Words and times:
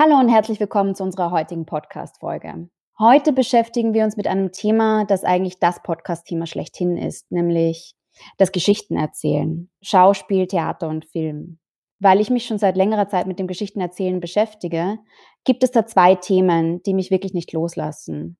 Hallo 0.00 0.16
und 0.16 0.28
herzlich 0.28 0.60
willkommen 0.60 0.94
zu 0.94 1.02
unserer 1.02 1.32
heutigen 1.32 1.66
Podcast-Folge. 1.66 2.68
Heute 3.00 3.32
beschäftigen 3.32 3.94
wir 3.94 4.04
uns 4.04 4.16
mit 4.16 4.28
einem 4.28 4.52
Thema, 4.52 5.04
das 5.04 5.24
eigentlich 5.24 5.58
das 5.58 5.82
Podcast-Thema 5.82 6.46
schlechthin 6.46 6.96
ist, 6.96 7.32
nämlich 7.32 7.96
das 8.36 8.52
Geschichtenerzählen, 8.52 9.68
Schauspiel, 9.82 10.46
Theater 10.46 10.86
und 10.86 11.04
Film. 11.06 11.58
Weil 11.98 12.20
ich 12.20 12.30
mich 12.30 12.46
schon 12.46 12.58
seit 12.58 12.76
längerer 12.76 13.08
Zeit 13.08 13.26
mit 13.26 13.40
dem 13.40 13.48
Geschichtenerzählen 13.48 14.20
beschäftige, 14.20 15.00
gibt 15.42 15.64
es 15.64 15.72
da 15.72 15.84
zwei 15.84 16.14
Themen, 16.14 16.80
die 16.84 16.94
mich 16.94 17.10
wirklich 17.10 17.34
nicht 17.34 17.52
loslassen. 17.52 18.38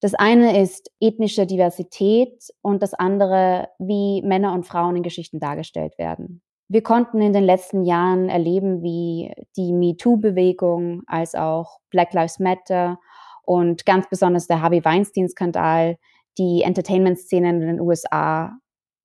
Das 0.00 0.14
eine 0.14 0.62
ist 0.62 0.92
ethnische 1.00 1.44
Diversität 1.44 2.40
und 2.62 2.84
das 2.84 2.94
andere, 2.94 3.68
wie 3.80 4.22
Männer 4.22 4.52
und 4.52 4.64
Frauen 4.64 4.94
in 4.94 5.02
Geschichten 5.02 5.40
dargestellt 5.40 5.98
werden. 5.98 6.40
Wir 6.68 6.82
konnten 6.82 7.20
in 7.20 7.32
den 7.32 7.44
letzten 7.44 7.84
Jahren 7.84 8.28
erleben, 8.28 8.82
wie 8.82 9.32
die 9.56 9.72
MeToo-Bewegung 9.72 11.02
als 11.06 11.34
auch 11.34 11.78
Black 11.90 12.14
Lives 12.14 12.38
Matter 12.38 12.98
und 13.42 13.84
ganz 13.84 14.08
besonders 14.08 14.46
der 14.46 14.62
Harvey 14.62 14.84
Weinstein-Skandal 14.84 15.98
die 16.38 16.62
Entertainment-Szene 16.62 17.50
in 17.50 17.60
den 17.60 17.80
USA 17.80 18.58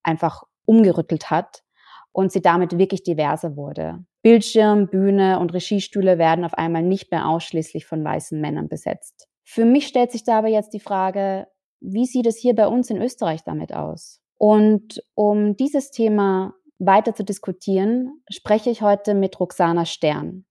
einfach 0.03 0.43
umgerüttelt 0.65 1.29
hat 1.29 1.63
und 2.11 2.31
sie 2.31 2.41
damit 2.41 2.77
wirklich 2.77 3.03
diverser 3.03 3.55
wurde. 3.55 4.05
Bildschirm, 4.21 4.87
Bühne 4.87 5.39
und 5.39 5.53
Regiestühle 5.53 6.17
werden 6.17 6.45
auf 6.45 6.53
einmal 6.53 6.83
nicht 6.83 7.11
mehr 7.11 7.27
ausschließlich 7.27 7.85
von 7.85 8.03
weißen 8.03 8.39
Männern 8.39 8.67
besetzt. 8.67 9.27
Für 9.43 9.65
mich 9.65 9.87
stellt 9.87 10.11
sich 10.11 10.23
dabei 10.23 10.49
jetzt 10.49 10.73
die 10.73 10.79
Frage, 10.79 11.47
wie 11.81 12.05
sieht 12.05 12.25
es 12.25 12.37
hier 12.37 12.55
bei 12.55 12.67
uns 12.67 12.89
in 12.89 13.01
Österreich 13.01 13.43
damit 13.43 13.73
aus? 13.73 14.21
Und 14.37 15.03
um 15.15 15.55
dieses 15.55 15.91
Thema 15.91 16.53
weiter 16.79 17.13
zu 17.13 17.23
diskutieren, 17.23 18.23
spreche 18.29 18.69
ich 18.69 18.81
heute 18.81 19.13
mit 19.13 19.39
Roxana 19.39 19.85
Stern. 19.85 20.45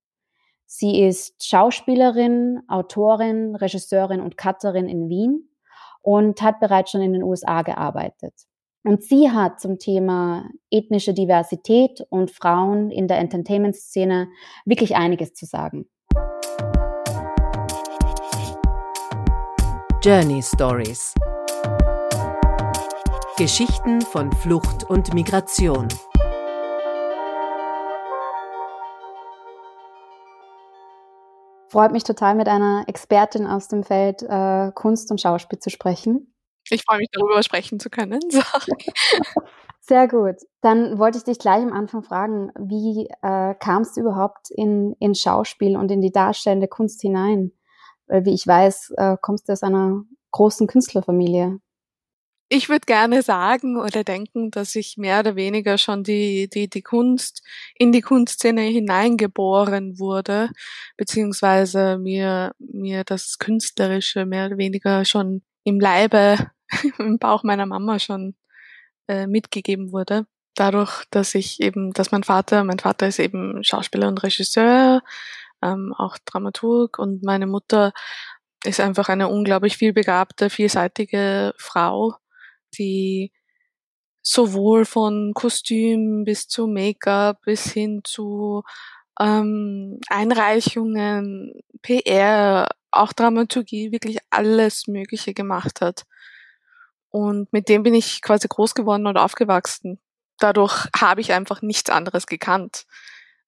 Sie 0.66 1.02
ist 1.02 1.42
Schauspielerin, 1.44 2.60
Autorin, 2.68 3.56
Regisseurin 3.56 4.20
und 4.20 4.36
Cutterin 4.36 4.86
in 4.86 5.08
Wien 5.08 5.48
und 6.02 6.42
hat 6.42 6.60
bereits 6.60 6.90
schon 6.90 7.00
in 7.00 7.14
den 7.14 7.22
USA 7.22 7.62
gearbeitet. 7.62 8.34
Und 8.84 9.02
sie 9.02 9.30
hat 9.30 9.60
zum 9.60 9.78
Thema 9.78 10.48
ethnische 10.70 11.14
Diversität 11.14 12.06
und 12.10 12.30
Frauen 12.30 12.90
in 12.90 13.08
der 13.08 13.18
Entertainment-Szene 13.18 14.28
wirklich 14.66 14.94
einiges 14.94 15.32
zu 15.32 15.46
sagen. 15.46 15.88
Journey 20.02 20.42
Stories 20.42 21.14
Geschichten 23.38 24.00
von 24.00 24.32
Flucht 24.32 24.90
und 24.90 25.14
Migration. 25.14 25.86
Freut 31.70 31.92
mich 31.92 32.04
total, 32.04 32.34
mit 32.34 32.48
einer 32.48 32.84
Expertin 32.86 33.46
aus 33.46 33.68
dem 33.68 33.84
Feld 33.84 34.22
äh, 34.22 34.72
Kunst 34.74 35.10
und 35.10 35.20
Schauspiel 35.20 35.58
zu 35.58 35.70
sprechen. 35.70 36.34
Ich 36.70 36.82
freue 36.82 36.98
mich, 36.98 37.08
darüber 37.12 37.42
sprechen 37.42 37.78
zu 37.78 37.90
können. 37.90 38.20
Sehr 39.80 40.06
gut. 40.06 40.36
Dann 40.60 40.98
wollte 40.98 41.18
ich 41.18 41.24
dich 41.24 41.38
gleich 41.38 41.62
am 41.62 41.72
Anfang 41.72 42.02
fragen, 42.02 42.52
wie 42.58 43.08
äh, 43.22 43.54
kamst 43.54 43.96
du 43.96 44.02
überhaupt 44.02 44.50
in, 44.50 44.94
in 44.98 45.14
Schauspiel 45.14 45.76
und 45.76 45.90
in 45.90 46.00
die 46.00 46.12
darstellende 46.12 46.68
Kunst 46.68 47.00
hinein? 47.00 47.52
Weil, 48.06 48.24
wie 48.24 48.34
ich 48.34 48.46
weiß, 48.46 48.92
äh, 48.96 49.16
kommst 49.20 49.48
du 49.48 49.52
aus 49.52 49.62
einer 49.62 50.02
großen 50.30 50.66
Künstlerfamilie 50.66 51.58
ich 52.50 52.68
würde 52.68 52.86
gerne 52.86 53.22
sagen 53.22 53.76
oder 53.78 54.04
denken, 54.04 54.50
dass 54.50 54.74
ich 54.74 54.96
mehr 54.96 55.20
oder 55.20 55.36
weniger 55.36 55.76
schon 55.76 56.02
die, 56.02 56.48
die, 56.48 56.68
die 56.68 56.82
Kunst 56.82 57.42
in 57.74 57.92
die 57.92 58.00
Kunstszene 58.00 58.62
hineingeboren 58.62 59.98
wurde, 59.98 60.50
beziehungsweise 60.96 61.98
mir, 61.98 62.52
mir 62.58 63.04
das 63.04 63.38
Künstlerische 63.38 64.24
mehr 64.24 64.46
oder 64.46 64.58
weniger 64.58 65.04
schon 65.04 65.42
im 65.64 65.78
Leibe, 65.78 66.50
im 66.98 67.18
Bauch 67.18 67.42
meiner 67.42 67.66
Mama 67.66 67.98
schon 67.98 68.34
äh, 69.08 69.26
mitgegeben 69.26 69.92
wurde. 69.92 70.26
Dadurch, 70.54 71.04
dass 71.10 71.34
ich 71.34 71.60
eben, 71.60 71.92
dass 71.92 72.12
mein 72.12 72.24
Vater, 72.24 72.64
mein 72.64 72.78
Vater 72.78 73.08
ist 73.08 73.18
eben 73.18 73.62
Schauspieler 73.62 74.08
und 74.08 74.22
Regisseur, 74.22 75.02
ähm, 75.62 75.94
auch 75.96 76.16
Dramaturg 76.24 76.98
und 76.98 77.22
meine 77.22 77.46
Mutter 77.46 77.92
ist 78.64 78.80
einfach 78.80 79.08
eine 79.08 79.28
unglaublich 79.28 79.76
vielbegabte, 79.76 80.50
vielseitige 80.50 81.54
Frau 81.58 82.16
die 82.76 83.32
sowohl 84.22 84.84
von 84.84 85.32
Kostüm 85.34 86.24
bis 86.24 86.48
zu 86.48 86.66
Make-up 86.66 87.40
bis 87.42 87.72
hin 87.72 88.02
zu 88.04 88.62
ähm, 89.20 89.98
Einreichungen, 90.08 91.52
PR, 91.82 92.68
auch 92.90 93.12
Dramaturgie, 93.12 93.92
wirklich 93.92 94.18
alles 94.30 94.86
Mögliche 94.86 95.34
gemacht 95.34 95.80
hat. 95.80 96.04
Und 97.10 97.52
mit 97.52 97.68
dem 97.68 97.82
bin 97.82 97.94
ich 97.94 98.22
quasi 98.22 98.48
groß 98.48 98.74
geworden 98.74 99.06
und 99.06 99.16
aufgewachsen. 99.16 99.98
Dadurch 100.38 100.86
habe 100.94 101.20
ich 101.20 101.32
einfach 101.32 101.62
nichts 101.62 101.90
anderes 101.90 102.26
gekannt. 102.26 102.84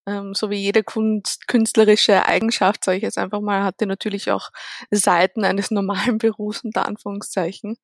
Ähm, 0.06 0.34
so 0.34 0.50
wie 0.50 0.56
jede 0.56 0.82
Kunst, 0.82 1.46
künstlerische 1.46 2.26
Eigenschaft, 2.26 2.84
sage 2.84 2.96
ich 2.98 3.02
jetzt 3.02 3.18
einfach 3.18 3.40
mal, 3.40 3.62
hatte 3.62 3.86
natürlich 3.86 4.30
auch 4.30 4.50
Seiten 4.90 5.44
eines 5.44 5.70
normalen 5.70 6.18
Berufs 6.18 6.64
unter 6.64 6.86
Anführungszeichen 6.86 7.76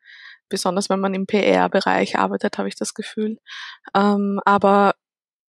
besonders 0.49 0.89
wenn 0.91 1.01
man 1.01 1.15
im 1.15 1.27
PR-Bereich 1.27 2.19
arbeitet, 2.19 2.59
habe 2.59 2.69
ich 2.69 2.77
das 2.77 2.95
Gefühl. 2.95 3.39
Ähm, 3.95 4.41
aber 4.45 4.95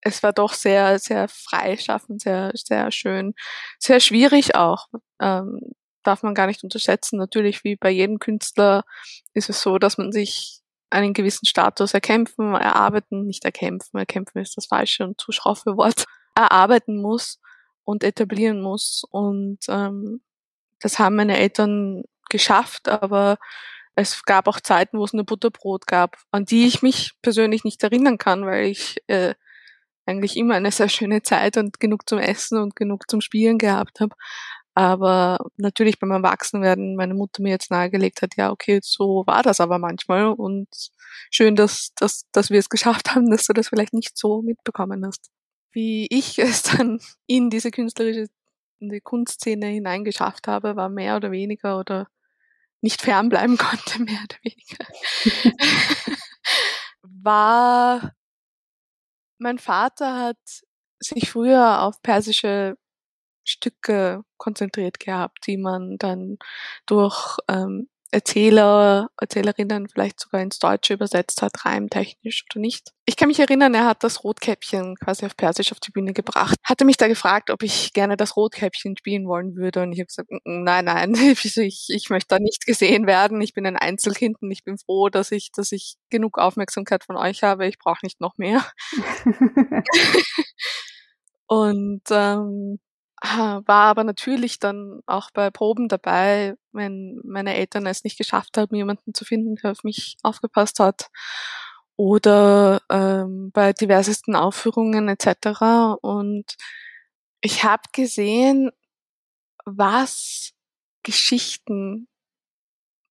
es 0.01 0.23
war 0.23 0.33
doch 0.33 0.53
sehr, 0.53 0.99
sehr 0.99 1.27
freischaffend, 1.27 2.21
sehr, 2.21 2.51
sehr 2.53 2.91
schön, 2.91 3.33
sehr 3.79 3.99
schwierig 3.99 4.55
auch. 4.55 4.87
Ähm, 5.21 5.59
darf 6.03 6.23
man 6.23 6.33
gar 6.33 6.47
nicht 6.47 6.63
unterschätzen. 6.63 7.17
Natürlich, 7.17 7.63
wie 7.63 7.75
bei 7.75 7.89
jedem 7.89 8.19
Künstler 8.19 8.83
ist 9.33 9.49
es 9.49 9.61
so, 9.61 9.77
dass 9.77 9.97
man 9.97 10.11
sich 10.11 10.61
einen 10.89 11.13
gewissen 11.13 11.45
Status 11.45 11.93
erkämpfen, 11.93 12.53
erarbeiten, 12.53 13.25
nicht 13.25 13.43
erkämpfen, 13.43 13.97
erkämpfen 13.97 14.39
ist 14.39 14.55
das 14.55 14.67
falsche 14.67 15.03
und 15.03 15.19
zu 15.19 15.31
schroffe 15.31 15.75
Wort, 15.75 16.05
erarbeiten 16.35 17.01
muss 17.01 17.39
und 17.83 18.03
etablieren 18.03 18.61
muss. 18.61 19.03
Und 19.09 19.59
ähm, 19.67 20.21
das 20.79 20.99
haben 20.99 21.15
meine 21.17 21.37
Eltern 21.37 22.03
geschafft, 22.29 22.87
aber 22.87 23.37
es 23.97 24.23
gab 24.25 24.47
auch 24.47 24.59
Zeiten, 24.61 24.99
wo 24.99 25.03
es 25.05 25.13
nur 25.13 25.25
Butterbrot 25.25 25.87
gab, 25.87 26.17
an 26.31 26.45
die 26.45 26.67
ich 26.67 26.83
mich 26.83 27.13
persönlich 27.23 27.63
nicht 27.63 27.83
erinnern 27.83 28.19
kann, 28.19 28.45
weil 28.45 28.67
ich 28.67 28.97
äh, 29.07 29.33
eigentlich 30.05 30.37
immer 30.37 30.53
eine 30.53 30.71
sehr 30.71 30.87
schöne 30.87 31.23
Zeit 31.23 31.57
und 31.57 31.79
genug 31.79 32.07
zum 32.07 32.19
Essen 32.19 32.59
und 32.59 32.75
genug 32.75 33.09
zum 33.09 33.21
Spielen 33.21 33.57
gehabt 33.57 33.99
habe. 33.99 34.15
Aber 34.75 35.39
natürlich 35.57 35.97
beim 35.99 36.11
Erwachsenwerden 36.11 36.95
meine 36.95 37.15
Mutter 37.15 37.41
mir 37.41 37.49
jetzt 37.49 37.71
nahegelegt 37.71 38.21
hat, 38.21 38.35
ja, 38.37 38.51
okay, 38.51 38.79
so 38.83 39.23
war 39.25 39.41
das 39.41 39.59
aber 39.59 39.79
manchmal 39.79 40.27
und 40.27 40.67
schön, 41.31 41.55
dass, 41.55 41.91
dass, 41.95 42.25
dass 42.31 42.51
wir 42.51 42.59
es 42.59 42.69
geschafft 42.69 43.15
haben, 43.15 43.31
dass 43.31 43.47
du 43.47 43.53
das 43.53 43.69
vielleicht 43.69 43.93
nicht 43.93 44.15
so 44.15 44.43
mitbekommen 44.43 45.03
hast. 45.07 45.31
Wie 45.71 46.05
ich 46.11 46.37
es 46.39 46.61
dann 46.61 46.99
in 47.25 47.49
diese 47.49 47.71
künstlerische 47.71 48.27
in 48.79 48.89
die 48.89 49.01
Kunstszene 49.01 49.65
hineingeschafft 49.65 50.47
habe, 50.47 50.75
war 50.75 50.87
mehr 50.87 51.15
oder 51.15 51.31
weniger 51.31 51.79
oder 51.79 52.07
nicht 52.87 53.01
fernbleiben 53.01 53.57
konnte, 53.57 54.01
mehr 54.01 54.21
oder 54.23 54.37
weniger, 54.43 56.15
war, 57.01 58.13
mein 59.39 59.59
Vater 59.59 60.17
hat 60.17 60.37
sich 60.99 61.29
früher 61.29 61.81
auf 61.81 62.01
persische 62.01 62.77
Stücke 63.45 64.23
konzentriert 64.37 65.01
gehabt, 65.01 65.45
die 65.47 65.57
man 65.57 65.97
dann 65.97 66.37
durch 66.85 67.37
ähm, 67.49 67.89
Erzähler, 68.11 69.09
Erzählerinnen 69.19 69.89
vielleicht 69.89 70.19
sogar 70.19 70.41
ins 70.41 70.59
Deutsche 70.59 70.93
übersetzt 70.93 71.41
hat, 71.41 71.65
reimtechnisch 71.65 72.45
oder 72.49 72.61
nicht. 72.61 72.93
Ich 73.05 73.17
kann 73.17 73.27
mich 73.27 73.39
erinnern, 73.39 73.73
er 73.73 73.85
hat 73.85 74.03
das 74.03 74.23
Rotkäppchen 74.23 74.95
quasi 74.95 75.25
auf 75.25 75.35
Persisch 75.35 75.71
auf 75.71 75.79
die 75.79 75.91
Bühne 75.91 76.13
gebracht. 76.13 76.55
Hatte 76.63 76.85
mich 76.85 76.97
da 76.97 77.07
gefragt, 77.07 77.49
ob 77.49 77.63
ich 77.63 77.93
gerne 77.93 78.15
das 78.15 78.37
Rotkäppchen 78.37 78.95
spielen 78.97 79.27
wollen 79.27 79.55
würde 79.55 79.83
und 79.83 79.91
ich 79.91 79.99
habe 79.99 80.07
gesagt, 80.07 80.29
nein, 80.45 80.85
nein, 80.85 81.13
ich, 81.43 81.87
ich 81.89 82.09
möchte 82.09 82.35
da 82.35 82.39
nicht 82.39 82.65
gesehen 82.65 83.07
werden. 83.07 83.41
Ich 83.41 83.53
bin 83.53 83.65
ein 83.65 83.77
Einzelkind 83.77 84.37
und 84.41 84.51
ich 84.51 84.63
bin 84.63 84.77
froh, 84.77 85.09
dass 85.09 85.31
ich, 85.31 85.51
dass 85.51 85.71
ich 85.71 85.95
genug 86.09 86.37
Aufmerksamkeit 86.37 87.03
von 87.03 87.17
euch 87.17 87.43
habe. 87.43 87.67
Ich 87.67 87.77
brauche 87.77 88.03
nicht 88.03 88.21
noch 88.21 88.37
mehr. 88.37 88.65
und 91.47 92.03
ähm, 92.11 92.79
war 93.21 93.65
aber 93.67 94.03
natürlich 94.03 94.59
dann 94.59 95.01
auch 95.05 95.31
bei 95.31 95.49
Proben 95.49 95.87
dabei, 95.87 96.55
wenn 96.71 97.19
meine 97.23 97.55
Eltern 97.55 97.85
es 97.87 98.03
nicht 98.03 98.17
geschafft 98.17 98.57
haben, 98.57 98.75
jemanden 98.75 99.13
zu 99.13 99.25
finden, 99.25 99.55
der 99.55 99.71
auf 99.71 99.83
mich 99.83 100.17
aufgepasst 100.23 100.79
hat. 100.79 101.09
Oder 101.95 102.81
ähm, 102.91 103.51
bei 103.51 103.73
diversesten 103.73 104.35
Aufführungen 104.35 105.09
etc. 105.09 105.97
Und 106.01 106.55
ich 107.41 107.63
habe 107.63 107.83
gesehen, 107.91 108.69
was 109.65 110.53
Geschichten 111.01 112.07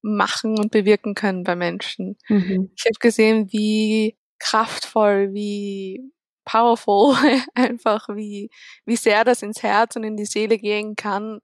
machen 0.03 0.59
und 0.59 0.71
bewirken 0.71 1.15
können 1.15 1.43
bei 1.43 1.57
Menschen. 1.57 2.17
Mhm. 2.29 2.71
Ich 2.77 2.85
habe 2.85 2.99
gesehen, 3.01 3.53
wie 3.53 4.17
kraftvoll, 4.39 5.33
wie 5.33 6.13
powerful, 6.47 7.15
einfach 7.55 8.09
wie, 8.09 8.49
wie 8.87 8.97
sehr 8.97 9.25
das 9.25 9.43
ins 9.43 9.63
Herz 9.63 9.97
und 9.97 10.05
in 10.05 10.17
die 10.17 10.25
Seele 10.25 10.57
gehen 10.57 10.97
kann, 10.97 11.41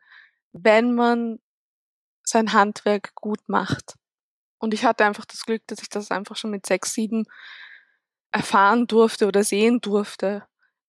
wenn 0.52 0.94
man 0.94 1.38
sein 2.24 2.54
Handwerk 2.54 3.14
gut 3.14 3.40
macht. 3.48 3.96
Und 4.58 4.72
ich 4.72 4.84
hatte 4.84 5.04
einfach 5.04 5.26
das 5.26 5.44
Glück, 5.44 5.62
dass 5.66 5.82
ich 5.82 5.90
das 5.90 6.10
einfach 6.10 6.36
schon 6.36 6.50
mit 6.50 6.64
sechs, 6.64 6.94
sieben 6.94 7.24
erfahren 8.30 8.86
durfte 8.86 9.26
oder 9.26 9.44
sehen 9.44 9.80
durfte 9.80 10.44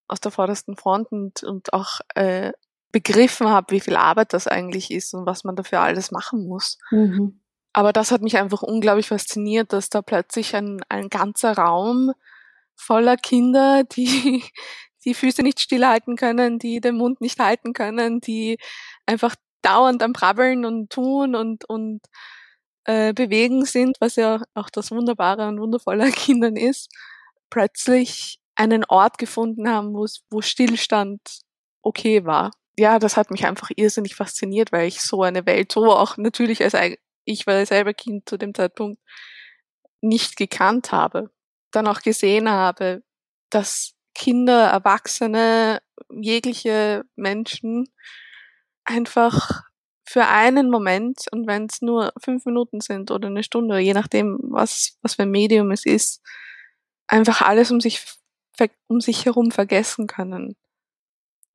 aus 0.08 0.22
der 0.22 0.32
vordersten 0.32 0.78
Front 0.78 1.12
und, 1.12 1.44
und 1.44 1.74
auch 1.74 2.00
äh, 2.16 2.54
begriffen 2.92 3.50
habe, 3.50 3.74
wie 3.74 3.80
viel 3.80 3.96
Arbeit 3.96 4.34
das 4.34 4.48
eigentlich 4.48 4.92
ist 4.92 5.14
und 5.14 5.26
was 5.26 5.44
man 5.44 5.56
dafür 5.56 5.82
alles 5.82 6.12
machen 6.12 6.48
muss. 6.48 6.78
Mhm. 6.92 7.42
Aber 7.74 7.92
das 7.92 8.12
hat 8.12 8.22
mich 8.22 8.38
einfach 8.38 8.62
unglaublich 8.62 9.08
fasziniert, 9.08 9.74
dass 9.74 9.90
da 9.90 10.04
plötzlich 10.04 10.56
ein, 10.56 10.82
ein 10.90 11.10
ganzer 11.10 11.58
Raum 11.58 12.14
voller 12.76 13.18
Kinder, 13.18 13.84
die 13.84 14.44
die 15.06 15.14
Füße 15.14 15.44
nicht 15.44 15.60
stillhalten 15.60 16.16
können, 16.16 16.60
die 16.60 16.80
den 16.80 16.96
Mund 16.96 17.20
nicht 17.20 17.40
halten 17.40 17.74
können, 17.74 18.22
die 18.22 18.58
einfach 19.06 19.36
dauernd 19.62 20.02
am 20.02 20.14
Brabbeln 20.14 20.66
und 20.66 20.90
tun 20.92 21.36
und, 21.36 21.66
und 21.66 22.02
äh, 22.86 23.14
bewegen 23.14 23.66
sind, 23.66 23.98
was 24.00 24.16
ja 24.16 24.42
auch 24.54 24.70
das 24.70 24.92
Wunderbare 24.92 25.48
und 25.48 25.60
Wundervolle 25.60 26.06
an 26.06 26.12
Kindern 26.12 26.56
ist, 26.56 26.90
plötzlich 27.50 28.40
einen 28.56 28.86
Ort 28.86 29.18
gefunden 29.18 29.70
haben, 29.70 29.94
wo, 29.94 30.06
wo 30.30 30.42
Stillstand 30.42 31.20
okay 31.82 32.26
war. 32.26 32.52
Ja, 32.78 33.00
das 33.00 33.18
hat 33.18 33.30
mich 33.30 33.46
einfach 33.46 33.70
irrsinnig 33.76 34.16
fasziniert, 34.16 34.72
weil 34.72 34.88
ich 34.88 35.02
so 35.02 35.22
eine 35.22 35.46
Welt 35.46 35.72
so 35.72 35.92
auch 35.92 36.18
natürlich 36.18 36.64
als 36.64 36.98
ich 37.26 37.48
war 37.48 37.66
selber 37.66 37.94
Kind 37.94 38.28
zu 38.28 38.38
dem 38.38 38.54
Zeitpunkt 38.54 39.02
nicht 40.02 40.36
gekannt 40.36 40.92
habe. 40.92 41.30
Dann 41.74 41.88
auch 41.88 42.02
gesehen 42.02 42.50
habe, 42.50 43.04
dass 43.52 43.94
Kinder, 44.16 44.68
Erwachsene, 44.70 45.82
jegliche 46.12 47.04
Menschen 47.18 47.90
einfach 48.86 49.64
für 50.06 50.28
einen 50.28 50.70
Moment 50.70 51.26
und 51.32 51.48
wenn 51.48 51.66
es 51.68 51.82
nur 51.82 52.14
fünf 52.24 52.46
Minuten 52.46 52.82
sind 52.82 53.12
oder 53.12 53.28
eine 53.30 53.44
Stunde, 53.44 53.80
je 53.80 53.94
nachdem, 53.94 54.38
was, 54.44 54.98
was 55.02 55.16
für 55.16 55.24
ein 55.24 55.32
Medium 55.32 55.72
es 55.72 55.86
ist, 55.86 56.22
einfach 57.08 57.42
alles 57.42 57.72
um 57.72 57.80
sich, 57.82 58.06
um 58.88 59.02
sich 59.02 59.26
herum 59.26 59.52
vergessen 59.52 60.08
können 60.08 60.56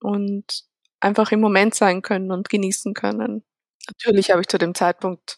und 0.01 0.65
einfach 1.01 1.33
im 1.33 1.41
Moment 1.41 1.75
sein 1.75 2.03
können 2.03 2.33
und 2.33 2.49
genießen 2.49 2.95
können. 2.95 3.45
Natürlich 3.89 4.31
habe 4.31 4.41
ich 4.43 4.49
zu 4.49 4.59
dem 4.59 4.75
Zeitpunkt 4.75 5.38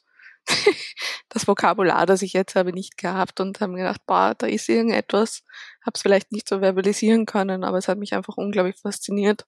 das 1.29 1.47
Vokabular, 1.47 2.07
das 2.07 2.23
ich 2.23 2.33
jetzt 2.33 2.55
habe, 2.55 2.73
nicht 2.73 2.97
gehabt 2.97 3.41
und 3.41 3.61
habe 3.61 3.73
mir 3.73 3.79
gedacht, 3.79 4.05
boah, 4.07 4.35
da 4.37 4.47
ist 4.47 4.69
irgendetwas, 4.69 5.43
habe 5.85 5.93
es 5.95 6.03
vielleicht 6.03 6.33
nicht 6.33 6.49
so 6.49 6.61
verbalisieren 6.61 7.27
können, 7.27 7.65
aber 7.65 7.79
es 7.79 7.89
hat 7.89 7.99
mich 7.99 8.15
einfach 8.15 8.37
unglaublich 8.37 8.77
fasziniert. 8.77 9.47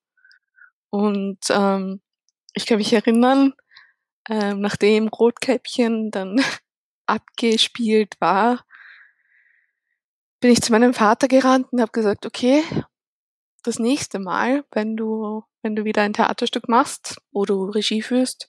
Und 0.91 1.41
ähm, 1.51 2.01
ich 2.55 2.67
kann 2.67 2.79
mich 2.79 2.93
erinnern, 2.93 3.55
ähm, 4.29 4.61
nachdem 4.61 5.09
Rotkäppchen 5.09 6.11
dann 6.11 6.41
abgespielt 7.07 8.21
war, 8.21 8.65
bin 10.41 10.53
ich 10.53 10.63
zu 10.63 10.73
meinem 10.73 10.95
Vater 10.95 11.29
gerannt 11.29 11.73
und 11.73 11.81
habe 11.81 11.93
gesagt, 11.93 12.27
okay, 12.27 12.63
das 13.63 13.79
nächste 13.79 14.19
Mal, 14.19 14.65
wenn 14.73 14.97
du, 14.97 15.45
wenn 15.63 15.77
du 15.77 15.85
wieder 15.85 16.03
ein 16.03 16.13
Theaterstück 16.15 16.69
machst, 16.69 17.21
wo 17.31 17.45
du 17.45 17.65
Regie 17.65 18.03
führst 18.03 18.49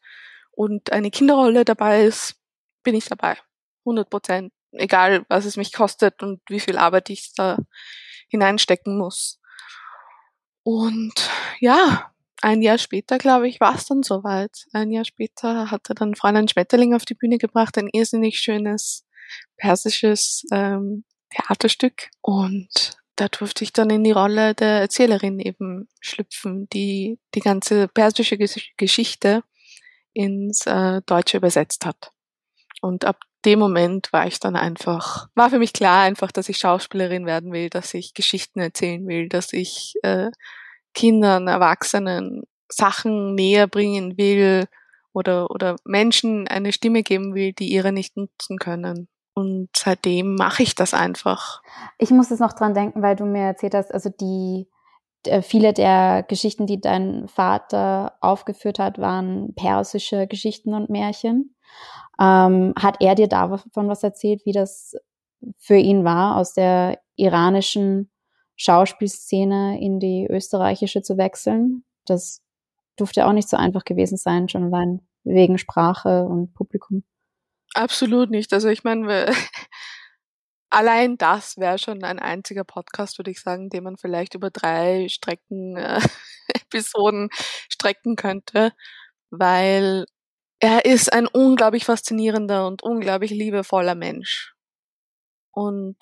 und 0.55 0.91
eine 0.91 1.11
Kinderrolle 1.11 1.65
dabei 1.65 2.03
ist, 2.03 2.35
bin 2.83 2.95
ich 2.95 3.05
dabei. 3.05 3.37
100 3.85 4.09
Prozent. 4.09 4.53
Egal, 4.71 5.25
was 5.29 5.45
es 5.45 5.57
mich 5.57 5.73
kostet 5.73 6.23
und 6.23 6.41
wie 6.49 6.59
viel 6.59 6.77
Arbeit 6.77 7.09
ich 7.09 7.33
da 7.35 7.57
hineinstecken 8.29 8.97
muss. 8.97 9.39
Und 10.63 11.29
ja, 11.59 12.11
ein 12.41 12.61
Jahr 12.61 12.77
später, 12.77 13.17
glaube 13.17 13.47
ich, 13.47 13.59
war 13.59 13.75
es 13.75 13.85
dann 13.85 14.03
soweit. 14.03 14.65
Ein 14.73 14.91
Jahr 14.91 15.05
später 15.05 15.69
hatte 15.71 15.93
dann 15.93 16.15
Fräulein 16.15 16.47
Schmetterling 16.47 16.93
auf 16.93 17.05
die 17.05 17.13
Bühne 17.13 17.37
gebracht, 17.37 17.77
ein 17.77 17.89
irrsinnig 17.91 18.39
schönes 18.39 19.05
persisches 19.57 20.43
ähm, 20.51 21.03
Theaterstück. 21.29 22.09
Und 22.21 22.97
da 23.15 23.27
durfte 23.27 23.63
ich 23.63 23.73
dann 23.73 23.89
in 23.89 24.03
die 24.03 24.11
Rolle 24.11 24.55
der 24.55 24.81
Erzählerin 24.81 25.39
eben 25.39 25.87
schlüpfen, 25.99 26.67
die 26.73 27.19
die 27.35 27.41
ganze 27.41 27.87
persische 27.87 28.37
Geschichte 28.77 29.43
ins 30.13 30.65
äh, 30.65 31.01
Deutsche 31.05 31.37
übersetzt 31.37 31.85
hat. 31.85 32.11
Und 32.81 33.05
ab 33.05 33.17
dem 33.45 33.59
Moment 33.59 34.11
war 34.13 34.27
ich 34.27 34.39
dann 34.39 34.55
einfach, 34.55 35.27
war 35.35 35.49
für 35.49 35.59
mich 35.59 35.73
klar 35.73 36.03
einfach, 36.03 36.31
dass 36.31 36.49
ich 36.49 36.57
Schauspielerin 36.57 37.25
werden 37.25 37.51
will, 37.51 37.69
dass 37.69 37.93
ich 37.93 38.13
Geschichten 38.13 38.59
erzählen 38.59 39.05
will, 39.07 39.29
dass 39.29 39.53
ich 39.53 39.95
äh, 40.03 40.31
Kindern, 40.93 41.47
Erwachsenen 41.47 42.43
Sachen 42.69 43.35
näher 43.35 43.67
bringen 43.67 44.17
will 44.17 44.65
oder, 45.13 45.49
oder 45.51 45.75
Menschen 45.83 46.47
eine 46.47 46.71
Stimme 46.71 47.03
geben 47.03 47.35
will, 47.35 47.53
die 47.53 47.71
ihre 47.71 47.91
nicht 47.91 48.17
nutzen 48.17 48.57
können. 48.57 49.07
Und 49.35 49.69
seitdem 49.75 50.35
mache 50.35 50.63
ich 50.63 50.75
das 50.75 50.93
einfach. 50.93 51.61
Ich 51.97 52.11
muss 52.11 52.29
jetzt 52.29 52.39
noch 52.39 52.53
dran 52.53 52.73
denken, 52.73 53.01
weil 53.01 53.15
du 53.15 53.25
mir 53.25 53.43
erzählt 53.43 53.73
hast, 53.73 53.91
also 53.91 54.09
die 54.09 54.67
viele 55.41 55.73
der 55.73 56.23
Geschichten, 56.27 56.67
die 56.67 56.79
dein 56.81 57.27
Vater 57.27 58.13
aufgeführt 58.21 58.79
hat, 58.79 58.99
waren 58.99 59.53
persische 59.55 60.27
Geschichten 60.27 60.73
und 60.73 60.89
Märchen. 60.89 61.55
Ähm, 62.19 62.73
hat 62.77 62.97
er 62.99 63.15
dir 63.15 63.27
davon 63.27 63.87
was 63.87 64.03
erzählt, 64.03 64.45
wie 64.45 64.51
das 64.51 64.95
für 65.57 65.75
ihn 65.75 66.03
war, 66.03 66.37
aus 66.37 66.53
der 66.53 66.99
iranischen 67.15 68.11
Schauspielszene 68.55 69.79
in 69.81 69.99
die 69.99 70.27
österreichische 70.29 71.01
zu 71.01 71.17
wechseln. 71.17 71.83
Das 72.05 72.41
durfte 72.95 73.25
auch 73.25 73.33
nicht 73.33 73.49
so 73.49 73.57
einfach 73.57 73.83
gewesen 73.83 74.17
sein, 74.17 74.47
schon 74.47 74.65
allein 74.65 75.01
wegen 75.23 75.57
Sprache 75.57 76.25
und 76.25 76.53
Publikum. 76.53 77.03
Absolut 77.73 78.29
nicht. 78.29 78.53
Also 78.53 78.69
ich 78.69 78.83
meine, 78.83 79.31
allein 80.73 81.17
das 81.17 81.57
wäre 81.57 81.77
schon 81.77 82.03
ein 82.03 82.19
einziger 82.19 82.63
Podcast, 82.63 83.17
würde 83.19 83.31
ich 83.31 83.41
sagen, 83.41 83.69
den 83.69 83.83
man 83.83 83.97
vielleicht 83.97 84.35
über 84.35 84.49
drei 84.49 85.07
Strecken, 85.09 85.77
äh, 85.77 85.99
Episoden 86.53 87.29
strecken 87.69 88.15
könnte, 88.15 88.73
weil 89.29 90.05
er 90.59 90.85
ist 90.85 91.13
ein 91.13 91.27
unglaublich 91.27 91.85
faszinierender 91.85 92.67
und 92.67 92.83
unglaublich 92.83 93.31
liebevoller 93.31 93.95
Mensch. 93.95 94.53
Und 95.51 95.97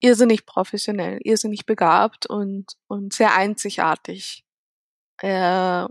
irrsinnig 0.00 0.46
professionell, 0.46 1.18
irrsinnig 1.22 1.66
begabt 1.66 2.26
und, 2.26 2.74
und 2.88 3.12
sehr 3.12 3.34
einzigartig. 3.34 4.44
Er 5.20 5.88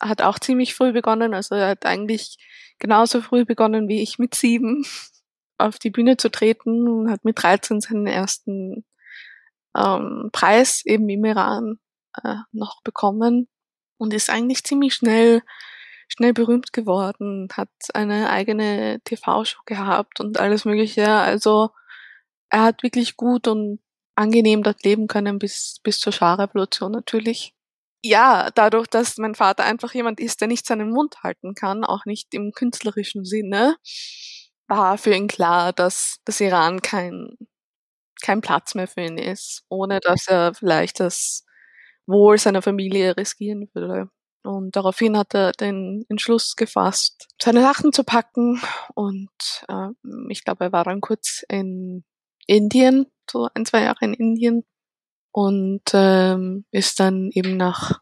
hat 0.00 0.22
auch 0.22 0.38
ziemlich 0.38 0.74
früh 0.74 0.92
begonnen, 0.92 1.34
also 1.34 1.54
er 1.54 1.68
hat 1.68 1.86
eigentlich 1.86 2.36
genauso 2.78 3.20
früh 3.22 3.44
begonnen 3.44 3.88
wie 3.88 4.02
ich 4.02 4.18
mit 4.18 4.34
sieben 4.34 4.84
auf 5.66 5.78
die 5.78 5.90
Bühne 5.90 6.16
zu 6.16 6.30
treten 6.30 6.88
und 6.88 7.10
hat 7.10 7.24
mit 7.24 7.42
13 7.42 7.80
seinen 7.80 8.06
ersten 8.06 8.84
ähm, 9.76 10.30
Preis 10.32 10.84
eben 10.84 11.08
im 11.08 11.24
Iran 11.24 11.78
äh, 12.22 12.36
noch 12.52 12.82
bekommen 12.82 13.48
und 13.96 14.14
ist 14.14 14.30
eigentlich 14.30 14.64
ziemlich 14.64 14.94
schnell 14.94 15.42
schnell 16.08 16.34
berühmt 16.34 16.72
geworden, 16.72 17.48
hat 17.54 17.70
eine 17.94 18.28
eigene 18.28 19.00
TV-Show 19.04 19.62
gehabt 19.64 20.20
und 20.20 20.38
alles 20.38 20.64
Mögliche. 20.64 21.08
Also 21.08 21.70
er 22.50 22.64
hat 22.64 22.82
wirklich 22.82 23.16
gut 23.16 23.48
und 23.48 23.80
angenehm 24.14 24.62
dort 24.62 24.84
leben 24.84 25.06
können 25.06 25.38
bis, 25.38 25.80
bis 25.82 25.98
zur 26.00 26.12
Scharrevolution 26.12 26.92
natürlich. 26.92 27.54
Ja, 28.04 28.50
dadurch, 28.54 28.88
dass 28.88 29.16
mein 29.16 29.34
Vater 29.34 29.64
einfach 29.64 29.94
jemand 29.94 30.20
ist, 30.20 30.40
der 30.40 30.48
nicht 30.48 30.66
seinen 30.66 30.90
Mund 30.90 31.22
halten 31.22 31.54
kann, 31.54 31.84
auch 31.84 32.04
nicht 32.04 32.34
im 32.34 32.52
künstlerischen 32.52 33.24
Sinne, 33.24 33.76
war 34.68 34.98
für 34.98 35.14
ihn 35.14 35.28
klar, 35.28 35.72
dass 35.72 36.18
das 36.24 36.40
Iran 36.40 36.82
kein, 36.82 37.36
kein 38.22 38.40
Platz 38.40 38.74
mehr 38.74 38.88
für 38.88 39.02
ihn 39.02 39.18
ist, 39.18 39.64
ohne 39.68 40.00
dass 40.00 40.28
er 40.28 40.54
vielleicht 40.54 41.00
das 41.00 41.44
Wohl 42.06 42.38
seiner 42.38 42.62
Familie 42.62 43.16
riskieren 43.16 43.68
würde. 43.74 44.08
Und 44.44 44.74
daraufhin 44.74 45.16
hat 45.16 45.34
er 45.34 45.52
den 45.52 46.04
Entschluss 46.08 46.56
gefasst, 46.56 47.28
seine 47.40 47.60
Sachen 47.60 47.92
zu 47.92 48.02
packen. 48.02 48.60
Und 48.94 49.30
äh, 49.68 49.88
ich 50.30 50.44
glaube, 50.44 50.64
er 50.64 50.72
war 50.72 50.84
dann 50.84 51.00
kurz 51.00 51.44
in 51.48 52.04
Indien, 52.46 53.06
so 53.30 53.48
ein, 53.54 53.64
zwei 53.66 53.82
Jahre 53.82 54.04
in 54.04 54.14
Indien 54.14 54.64
und 55.32 55.82
ähm, 55.94 56.64
ist 56.70 57.00
dann 57.00 57.30
eben 57.32 57.56
nach, 57.56 58.00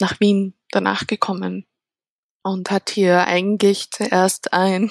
nach 0.00 0.20
Wien 0.20 0.54
danach 0.70 1.06
gekommen 1.06 1.66
und 2.42 2.70
hat 2.70 2.90
hier 2.90 3.26
eigentlich 3.26 3.90
zuerst 3.90 4.52
ein, 4.52 4.90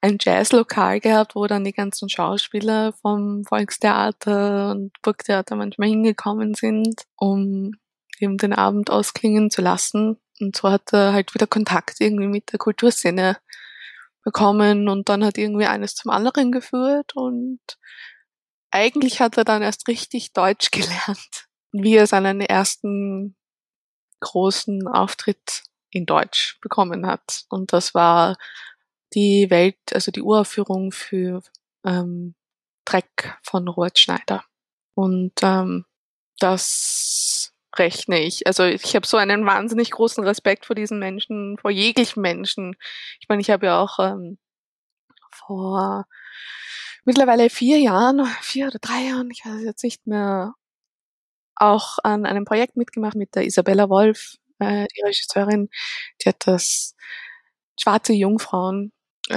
ein 0.00 0.18
Jazzlokal 0.20 1.00
gehabt, 1.00 1.34
wo 1.34 1.46
dann 1.46 1.64
die 1.64 1.72
ganzen 1.72 2.08
Schauspieler 2.08 2.92
vom 2.92 3.44
Volkstheater 3.44 4.70
und 4.70 4.92
Burgtheater 5.02 5.56
manchmal 5.56 5.88
hingekommen 5.88 6.54
sind, 6.54 7.02
um 7.16 7.72
eben 8.20 8.36
den 8.36 8.52
Abend 8.52 8.90
ausklingen 8.90 9.50
zu 9.50 9.62
lassen. 9.62 10.18
Und 10.40 10.56
so 10.56 10.70
hat 10.70 10.92
er 10.92 11.12
halt 11.12 11.34
wieder 11.34 11.46
Kontakt 11.46 12.00
irgendwie 12.00 12.28
mit 12.28 12.52
der 12.52 12.58
Kulturszene 12.58 13.38
bekommen 14.22 14.88
und 14.88 15.08
dann 15.08 15.24
hat 15.24 15.38
irgendwie 15.38 15.66
eines 15.66 15.94
zum 15.94 16.10
anderen 16.10 16.52
geführt 16.52 17.16
und 17.16 17.60
eigentlich 18.70 19.20
hat 19.20 19.36
er 19.38 19.44
dann 19.44 19.62
erst 19.62 19.88
richtig 19.88 20.32
Deutsch 20.32 20.70
gelernt, 20.72 21.48
wie 21.72 21.96
er 21.96 22.06
seinen 22.06 22.40
ersten 22.40 23.36
großen 24.20 24.86
Auftritt 24.88 25.62
in 25.90 26.04
Deutsch 26.04 26.58
bekommen 26.60 27.06
hat. 27.06 27.44
Und 27.48 27.72
das 27.72 27.94
war 27.94 28.36
die 29.14 29.50
Welt, 29.50 29.78
also 29.92 30.10
die 30.10 30.22
Uraufführung 30.22 30.92
für 30.92 31.42
ähm, 31.84 32.34
Dreck 32.84 33.36
von 33.42 33.68
Robert 33.68 33.98
Schneider. 33.98 34.44
Und 34.94 35.32
ähm, 35.42 35.84
das 36.38 37.52
rechne 37.76 38.20
ich. 38.20 38.46
Also 38.46 38.64
ich 38.64 38.94
habe 38.96 39.06
so 39.06 39.16
einen 39.16 39.46
wahnsinnig 39.46 39.90
großen 39.90 40.24
Respekt 40.24 40.66
vor 40.66 40.74
diesen 40.76 40.98
Menschen, 40.98 41.58
vor 41.58 41.70
jeglichen 41.70 42.20
Menschen. 42.22 42.76
Ich 43.20 43.28
meine, 43.28 43.40
ich 43.40 43.50
habe 43.50 43.66
ja 43.66 43.80
auch 43.80 43.98
ähm, 43.98 44.38
vor 45.32 46.06
mittlerweile 47.04 47.50
vier 47.50 47.78
Jahren, 47.78 48.26
vier 48.42 48.68
oder 48.68 48.78
drei 48.80 49.04
Jahren, 49.08 49.30
ich 49.30 49.44
weiß 49.44 49.62
jetzt 49.64 49.84
nicht 49.84 50.06
mehr, 50.06 50.54
auch 51.56 51.98
an 52.04 52.26
einem 52.26 52.44
Projekt 52.44 52.76
mitgemacht 52.76 53.16
mit 53.16 53.34
der 53.34 53.44
Isabella 53.44 53.88
Wolf, 53.88 54.36
äh, 54.60 54.86
die 54.96 55.02
Regisseurin. 55.02 55.68
Die 56.22 56.28
hat 56.28 56.46
das 56.46 56.94
Schwarze 57.80 58.12
Jungfrauen 58.12 58.92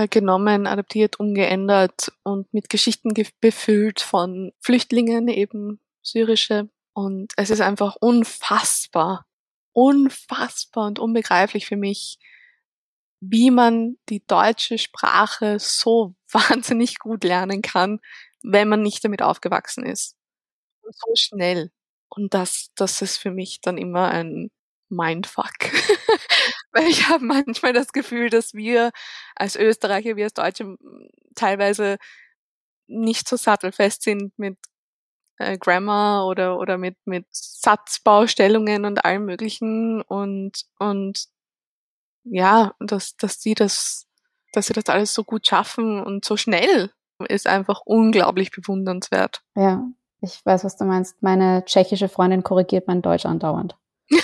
genommen, 0.10 0.68
adaptiert, 0.68 1.20
umgeändert 1.20 2.12
und 2.24 2.54
mit 2.54 2.70
Geschichten 2.70 3.14
befüllt 3.40 4.00
von 4.02 4.54
Flüchtlingen, 4.60 5.28
eben 5.28 5.80
syrische. 6.02 6.70
Und 6.94 7.34
es 7.38 7.50
ist 7.50 7.62
einfach 7.62 7.96
unfassbar, 8.00 9.26
unfassbar 9.74 10.88
und 10.88 11.00
unbegreiflich 11.00 11.66
für 11.66 11.78
mich, 11.78 12.20
wie 13.22 13.52
man 13.52 13.98
die 14.10 14.26
deutsche 14.26 14.78
Sprache 14.78 15.60
so 15.60 16.16
wahnsinnig 16.32 17.00
gut 17.00 17.24
lernen 17.24 17.62
kann, 17.62 18.00
wenn 18.44 18.68
man 18.70 18.82
nicht 18.82 19.04
damit 19.04 19.22
aufgewachsen 19.22 19.86
ist. 19.86 20.16
Und 20.82 20.96
so 20.96 21.14
schnell. 21.16 21.72
Und 22.10 22.34
das, 22.34 22.72
das 22.76 23.02
ist 23.02 23.18
für 23.18 23.32
mich 23.32 23.62
dann 23.62 23.78
immer 23.78 24.10
ein 24.10 24.50
Mindfuck. 24.92 25.52
Weil 26.72 26.88
ich 26.88 27.08
habe 27.10 27.24
manchmal 27.24 27.74
das 27.74 27.92
Gefühl, 27.92 28.30
dass 28.30 28.54
wir 28.54 28.92
als 29.36 29.56
Österreicher, 29.56 30.16
wir 30.16 30.26
als 30.26 30.34
Deutsche 30.34 30.78
teilweise 31.36 31.98
nicht 32.88 33.28
so 33.28 33.38
sattelfest 33.38 34.04
sind 34.04 34.38
mit 34.38 34.58
äh, 35.38 35.58
Grammar 35.58 36.28
oder, 36.28 36.60
oder 36.60 36.78
mit, 36.78 36.98
mit 37.06 37.26
Satzbaustellungen 37.32 38.86
und 38.86 39.04
allem 39.06 39.26
möglichen 39.26 40.02
und, 40.02 40.66
und 40.80 41.26
ja, 42.24 42.74
dass, 42.80 43.16
dass 43.18 43.42
sie 43.42 43.56
das, 43.56 44.08
dass 44.54 44.68
sie 44.68 44.74
das 44.74 44.86
alles 44.86 45.14
so 45.14 45.24
gut 45.24 45.48
schaffen 45.48 46.02
und 46.02 46.26
so 46.26 46.38
schnell 46.38 46.92
ist 47.28 47.48
einfach 47.48 47.82
unglaublich 47.86 48.52
bewundernswert. 48.52 49.44
Ja, 49.56 49.84
ich 50.22 50.46
weiß, 50.46 50.64
was 50.64 50.78
du 50.78 50.86
meinst. 50.86 51.22
Meine 51.22 51.66
tschechische 51.66 52.10
Freundin 52.10 52.44
korrigiert 52.44 52.88
mein 52.88 53.02
Deutsch 53.02 53.26
andauernd. 53.26 53.76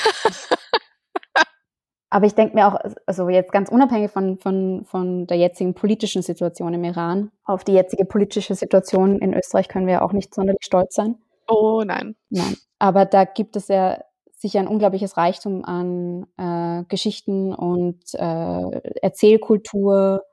Aber 2.09 2.25
ich 2.25 2.35
denke 2.35 2.55
mir 2.55 2.67
auch, 2.67 2.79
also 3.05 3.27
jetzt 3.27 3.51
ganz 3.51 3.69
unabhängig 3.69 4.11
von, 4.11 4.37
von, 4.37 4.85
von 4.85 5.27
der 5.27 5.37
jetzigen 5.37 5.73
politischen 5.73 6.21
Situation 6.21 6.73
im 6.73 6.83
Iran, 6.85 7.31
auf 7.43 7.65
die 7.65 7.73
jetzige 7.73 8.05
politische 8.05 8.55
Situation 8.55 9.19
in 9.19 9.33
Österreich 9.33 9.67
können 9.67 9.87
wir 9.87 10.03
auch 10.03 10.13
nicht 10.13 10.33
sonderlich 10.33 10.63
stolz 10.63 10.95
sein. 10.95 11.15
Oh 11.49 11.83
nein. 11.85 12.15
Nein. 12.29 12.55
Aber 12.79 13.05
da 13.05 13.25
gibt 13.25 13.55
es 13.55 13.67
ja 13.67 14.01
sicher 14.37 14.59
ein 14.59 14.67
unglaubliches 14.67 15.17
Reichtum 15.17 15.65
an 15.65 16.27
äh, 16.37 16.85
Geschichten 16.87 17.53
und 17.53 18.01
äh, 18.13 18.81
Erzählkultur 19.01 20.23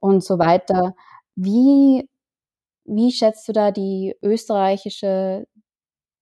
und 0.00 0.24
so 0.24 0.38
weiter. 0.38 0.94
Wie, 1.34 2.08
wie 2.84 3.12
schätzt 3.12 3.48
du 3.48 3.52
da 3.52 3.70
die 3.70 4.16
österreichische 4.22 5.46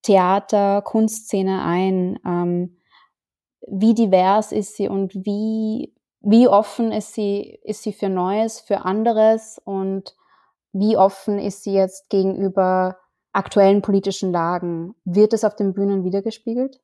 Theater, 0.02 0.82
Kunstszene 0.82 1.62
ein? 1.62 2.18
Ähm, 2.24 2.75
wie 3.66 3.94
divers 3.94 4.52
ist 4.52 4.76
sie 4.76 4.88
und 4.88 5.14
wie, 5.14 5.92
wie 6.20 6.48
offen 6.48 6.92
ist 6.92 7.14
sie, 7.14 7.58
ist 7.64 7.82
sie 7.82 7.92
für 7.92 8.08
Neues, 8.08 8.60
für 8.60 8.84
anderes 8.84 9.60
und 9.64 10.14
wie 10.72 10.96
offen 10.96 11.38
ist 11.38 11.64
sie 11.64 11.72
jetzt 11.72 12.10
gegenüber 12.10 12.98
aktuellen 13.32 13.82
politischen 13.82 14.32
Lagen? 14.32 14.94
Wird 15.04 15.32
es 15.32 15.44
auf 15.44 15.56
den 15.56 15.74
Bühnen 15.74 16.04
wiedergespiegelt? 16.04 16.80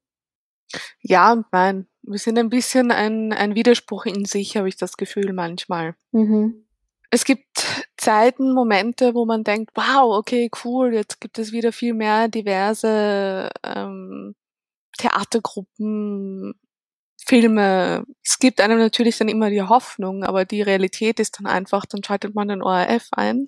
Ja 1.01 1.33
und 1.33 1.47
nein. 1.53 1.87
Wir 2.03 2.19
sind 2.19 2.39
ein 2.39 2.49
bisschen 2.49 2.91
ein, 2.91 3.33
ein 3.33 3.55
Widerspruch 3.55 4.07
in 4.07 4.25
sich, 4.25 4.57
habe 4.57 4.69
ich 4.69 4.77
das 4.77 4.97
Gefühl 4.97 5.33
manchmal. 5.33 5.95
Mhm. 6.11 6.67
Es 7.11 7.25
gibt 7.25 7.87
Zeiten, 7.97 8.55
Momente, 8.55 9.15
wo 9.15 9.27
man 9.27 9.45
denkt, 9.45 9.71
wow, 9.75 10.17
okay, 10.17 10.51
cool, 10.65 10.95
jetzt 10.95 11.21
gibt 11.21 11.39
es 11.39 11.53
wieder 11.53 11.71
viel 11.71 11.95
mehr 11.95 12.29
diverse 12.29 13.51
ähm, 13.63 14.35
Theatergruppen, 14.99 16.55
Filme. 17.33 18.05
Es 18.23 18.39
gibt 18.39 18.61
einem 18.61 18.79
natürlich 18.79 19.17
dann 19.17 19.29
immer 19.29 19.49
die 19.49 19.63
Hoffnung, 19.63 20.23
aber 20.23 20.45
die 20.45 20.61
Realität 20.61 21.19
ist 21.19 21.39
dann 21.39 21.47
einfach, 21.47 21.87
dann 21.87 22.05
schaltet 22.05 22.35
man 22.35 22.49
den 22.49 22.63
ORF 22.63 23.09
ein 23.13 23.47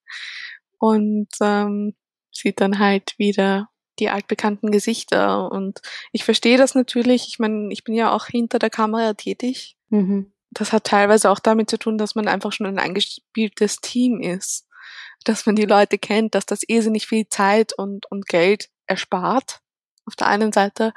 und 0.78 1.28
ähm, 1.42 1.94
sieht 2.32 2.62
dann 2.62 2.78
halt 2.78 3.14
wieder 3.18 3.68
die 3.98 4.08
altbekannten 4.08 4.70
Gesichter. 4.70 5.52
Und 5.52 5.82
ich 6.12 6.24
verstehe 6.24 6.56
das 6.56 6.74
natürlich. 6.74 7.28
Ich 7.28 7.38
meine, 7.38 7.70
ich 7.70 7.84
bin 7.84 7.94
ja 7.94 8.10
auch 8.10 8.26
hinter 8.26 8.58
der 8.58 8.70
Kamera 8.70 9.12
tätig. 9.12 9.76
Mhm. 9.90 10.32
Das 10.50 10.72
hat 10.72 10.84
teilweise 10.84 11.30
auch 11.30 11.40
damit 11.40 11.68
zu 11.68 11.78
tun, 11.78 11.98
dass 11.98 12.14
man 12.14 12.26
einfach 12.26 12.52
schon 12.52 12.66
ein 12.66 12.78
eingespieltes 12.78 13.82
Team 13.82 14.20
ist. 14.20 14.66
Dass 15.24 15.44
man 15.44 15.56
die 15.56 15.66
Leute 15.66 15.98
kennt, 15.98 16.34
dass 16.34 16.46
das 16.46 16.62
irrsinnig 16.66 17.06
viel 17.06 17.28
Zeit 17.28 17.74
und, 17.76 18.10
und 18.10 18.26
Geld 18.26 18.70
erspart. 18.86 19.60
Auf 20.06 20.16
der 20.16 20.28
einen 20.28 20.52
Seite. 20.52 20.92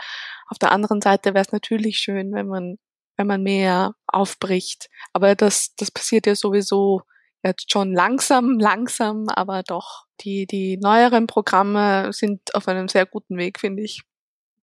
Auf 0.48 0.58
der 0.58 0.72
anderen 0.72 1.02
Seite 1.02 1.34
wäre 1.34 1.46
es 1.46 1.52
natürlich 1.52 2.00
schön, 2.00 2.34
wenn 2.34 2.48
man, 2.48 2.78
wenn 3.16 3.28
man 3.28 3.44
mehr 3.44 3.96
aufbricht. 4.08 4.90
Aber 5.14 5.36
das, 5.36 5.76
das 5.76 5.92
passiert 5.92 6.26
ja 6.28 6.36
sowieso 6.36 7.02
jetzt 7.44 7.72
schon 7.72 7.94
langsam, 7.94 8.60
langsam, 8.60 9.30
aber 9.30 9.64
doch. 9.64 10.06
Die, 10.22 10.48
die 10.48 10.78
neueren 10.78 11.28
Programme 11.28 12.12
sind 12.12 12.56
auf 12.56 12.68
einem 12.68 12.88
sehr 12.88 13.06
guten 13.06 13.38
Weg, 13.38 13.60
finde 13.60 13.84
ich. 13.84 14.02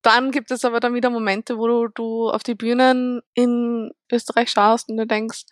Dann 0.03 0.33
gibt 0.33 0.51
es 0.51 0.65
aber 0.65 0.81
dann 0.81 0.95
wieder 0.95 1.09
Momente, 1.11 1.57
wo 1.57 1.67
du, 1.67 1.89
du 1.89 2.29
auf 2.29 2.43
die 2.43 2.55
Bühnen 2.55 3.23
in 3.35 3.91
Österreich 4.13 4.51
schaust 4.51 4.91
und 4.91 4.99
du 4.99 5.07
denkst, 5.07 5.45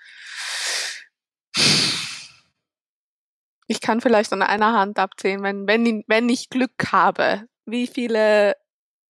ich 3.66 3.80
kann 3.80 4.02
vielleicht 4.02 4.32
an 4.32 4.42
einer 4.42 4.74
Hand 4.74 4.98
abzählen, 4.98 5.42
wenn, 5.42 5.66
wenn, 5.66 6.04
wenn 6.06 6.28
ich 6.28 6.50
Glück 6.50 6.92
habe, 6.92 7.46
wie 7.64 7.86
viele 7.86 8.54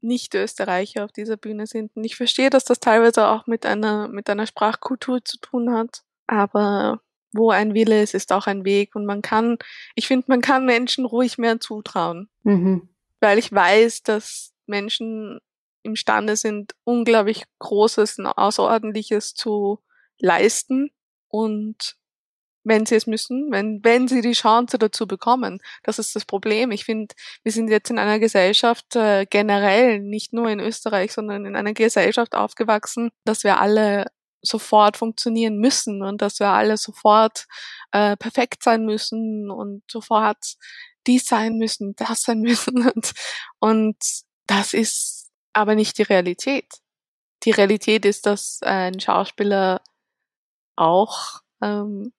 Nicht-Österreicher 0.02 1.04
auf 1.04 1.12
dieser 1.12 1.36
Bühne 1.36 1.66
sind. 1.66 1.96
Und 1.96 2.04
ich 2.04 2.16
verstehe, 2.16 2.50
dass 2.50 2.64
das 2.64 2.80
teilweise 2.80 3.28
auch 3.28 3.46
mit 3.46 3.64
einer, 3.64 4.08
mit 4.08 4.28
einer 4.28 4.46
Sprachkultur 4.46 5.24
zu 5.24 5.38
tun 5.38 5.72
hat. 5.72 6.02
Aber 6.26 7.00
wo 7.32 7.50
ein 7.50 7.74
Wille 7.74 8.02
ist, 8.02 8.14
ist 8.14 8.32
auch 8.32 8.46
ein 8.46 8.64
Weg. 8.64 8.94
Und 8.94 9.06
man 9.06 9.22
kann, 9.22 9.58
ich 9.94 10.06
finde, 10.06 10.26
man 10.28 10.40
kann 10.40 10.66
Menschen 10.66 11.04
ruhig 11.04 11.38
mehr 11.38 11.60
zutrauen. 11.60 12.28
Mhm. 12.42 12.88
Weil 13.20 13.38
ich 13.38 13.52
weiß, 13.52 14.02
dass 14.02 14.52
Menschen 14.66 15.40
imstande 15.82 16.36
sind, 16.36 16.74
unglaublich 16.84 17.44
Großes 17.58 18.18
und 18.18 18.26
Außerordentliches 18.26 19.34
zu 19.34 19.78
leisten. 20.18 20.90
Und 21.28 21.96
wenn 22.64 22.86
sie 22.86 22.94
es 22.94 23.06
müssen, 23.06 23.50
wenn, 23.50 23.82
wenn 23.82 24.08
sie 24.08 24.20
die 24.20 24.32
Chance 24.32 24.78
dazu 24.78 25.06
bekommen. 25.06 25.60
Das 25.82 25.98
ist 25.98 26.14
das 26.14 26.24
Problem. 26.24 26.70
Ich 26.70 26.84
finde, 26.84 27.14
wir 27.42 27.52
sind 27.52 27.68
jetzt 27.68 27.90
in 27.90 27.98
einer 27.98 28.18
Gesellschaft 28.18 28.96
äh, 28.96 29.26
generell, 29.28 30.00
nicht 30.00 30.32
nur 30.32 30.48
in 30.48 30.60
Österreich, 30.60 31.12
sondern 31.12 31.44
in 31.44 31.56
einer 31.56 31.72
Gesellschaft 31.72 32.34
aufgewachsen, 32.34 33.10
dass 33.24 33.44
wir 33.44 33.60
alle 33.60 34.06
sofort 34.42 34.96
funktionieren 34.96 35.56
müssen 35.58 36.02
und 36.02 36.20
dass 36.20 36.40
wir 36.40 36.48
alle 36.48 36.76
sofort 36.76 37.46
äh, 37.92 38.16
perfekt 38.16 38.62
sein 38.62 38.84
müssen 38.84 39.50
und 39.50 39.82
sofort 39.90 40.56
dies 41.06 41.26
sein 41.26 41.58
müssen, 41.58 41.94
das 41.96 42.22
sein 42.22 42.40
müssen. 42.42 42.88
Und, 42.88 43.12
und 43.60 43.96
das 44.46 44.74
ist 44.74 45.30
aber 45.52 45.74
nicht 45.74 45.98
die 45.98 46.02
Realität. 46.02 46.66
Die 47.44 47.50
Realität 47.50 48.04
ist, 48.04 48.26
dass 48.26 48.60
ein 48.62 49.00
Schauspieler 49.00 49.80
auch 50.76 51.40
ähm, 51.60 52.12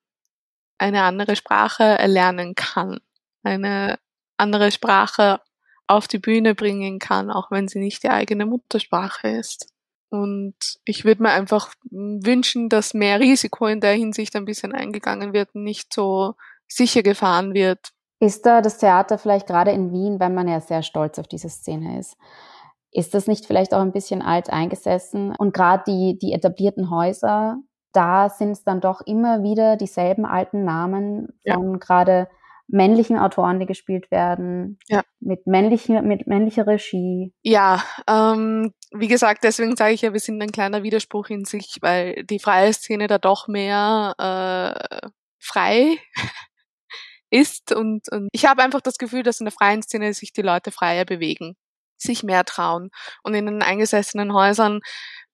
eine 0.84 1.04
andere 1.04 1.38
Sprache 1.38 1.84
erlernen 1.84 2.56
kann, 2.56 3.00
eine 3.42 3.98
andere 4.36 4.72
Sprache 4.72 5.40
auf 5.88 6.10
die 6.10 6.20
Bühne 6.20 6.56
bringen 6.56 7.00
kann, 7.00 7.32
auch 7.32 7.52
wenn 7.52 7.70
sie 7.70 7.80
nicht 7.80 8.04
die 8.04 8.10
eigene 8.10 8.46
Muttersprache 8.46 9.30
ist. 9.30 9.70
Und 10.10 10.56
ich 10.84 11.06
würde 11.06 11.24
mir 11.24 11.32
einfach 11.32 11.74
wünschen, 11.90 12.68
dass 12.68 12.94
mehr 12.94 13.20
Risiko 13.20 13.66
in 13.68 13.80
der 13.80 13.94
Hinsicht 13.94 14.36
ein 14.36 14.46
bisschen 14.46 14.74
eingegangen 14.74 15.34
wird 15.34 15.56
nicht 15.56 15.94
so 15.94 16.36
sicher 16.68 17.02
gefahren 17.02 17.54
wird. 17.54 17.80
Ist 18.20 18.46
da 18.46 18.62
das 18.62 18.78
Theater 18.78 19.18
vielleicht 19.18 19.48
gerade 19.48 19.72
in 19.72 19.92
Wien, 19.92 20.20
wenn 20.20 20.34
man 20.34 20.48
ja 20.48 20.60
sehr 20.60 20.84
stolz 20.84 21.18
auf 21.18 21.28
diese 21.28 21.50
Szene 21.50 22.00
ist, 22.00 22.18
ist 22.92 23.14
das 23.14 23.28
nicht 23.28 23.46
vielleicht 23.46 23.74
auch 23.74 23.82
ein 23.82 23.92
bisschen 23.92 24.22
alt 24.22 24.50
eingesessen? 24.50 25.34
Und 25.36 25.54
gerade 25.54 25.84
die, 25.88 26.18
die 26.20 26.34
etablierten 26.34 26.92
Häuser, 26.92 27.58
da 27.94 28.30
sind 28.30 28.52
es 28.52 28.64
dann 28.64 28.82
doch 28.82 29.02
immer 29.06 29.44
wieder 29.44 29.78
dieselben 29.78 30.26
alten 30.26 30.66
Namen 30.66 31.28
von 31.48 31.72
ja. 31.72 31.78
gerade 31.78 32.28
männlichen 32.68 33.20
Autoren, 33.20 33.60
die 33.60 33.66
gespielt 33.66 34.10
werden, 34.10 34.80
Ja. 34.88 35.04
mit, 35.20 35.46
männlichen, 35.48 36.08
mit 36.08 36.28
männlicher 36.28 36.66
Regie. 36.66 37.34
Ja, 37.44 37.84
ähm, 38.08 38.74
wie 38.92 39.08
gesagt, 39.08 39.44
deswegen 39.44 39.76
sage 39.76 39.94
ich 39.94 40.02
ja, 40.02 40.14
wir 40.14 40.20
sind 40.20 40.42
ein 40.42 40.52
kleiner 40.52 40.84
Widerspruch 40.84 41.30
in 41.30 41.46
sich, 41.46 41.78
weil 41.82 42.24
die 42.24 42.40
freie 42.40 42.74
Szene 42.74 43.08
da 43.08 43.18
doch 43.18 43.48
mehr 43.48 44.14
äh, 44.18 45.08
frei 45.40 45.98
ist 47.30 47.74
und, 47.74 48.10
und 48.12 48.30
ich 48.32 48.46
habe 48.46 48.64
einfach 48.64 48.82
das 48.82 48.98
Gefühl, 48.98 49.24
dass 49.24 49.40
in 49.40 49.46
der 49.46 49.54
freien 49.54 49.82
Szene 49.84 50.14
sich 50.14 50.34
die 50.34 50.42
Leute 50.42 50.72
freier 50.72 51.06
bewegen, 51.06 51.56
sich 51.98 52.24
mehr 52.24 52.46
trauen 52.46 52.90
und 53.24 53.34
in 53.34 53.46
den 53.46 53.62
eingesessenen 53.62 54.34
Häusern 54.34 54.80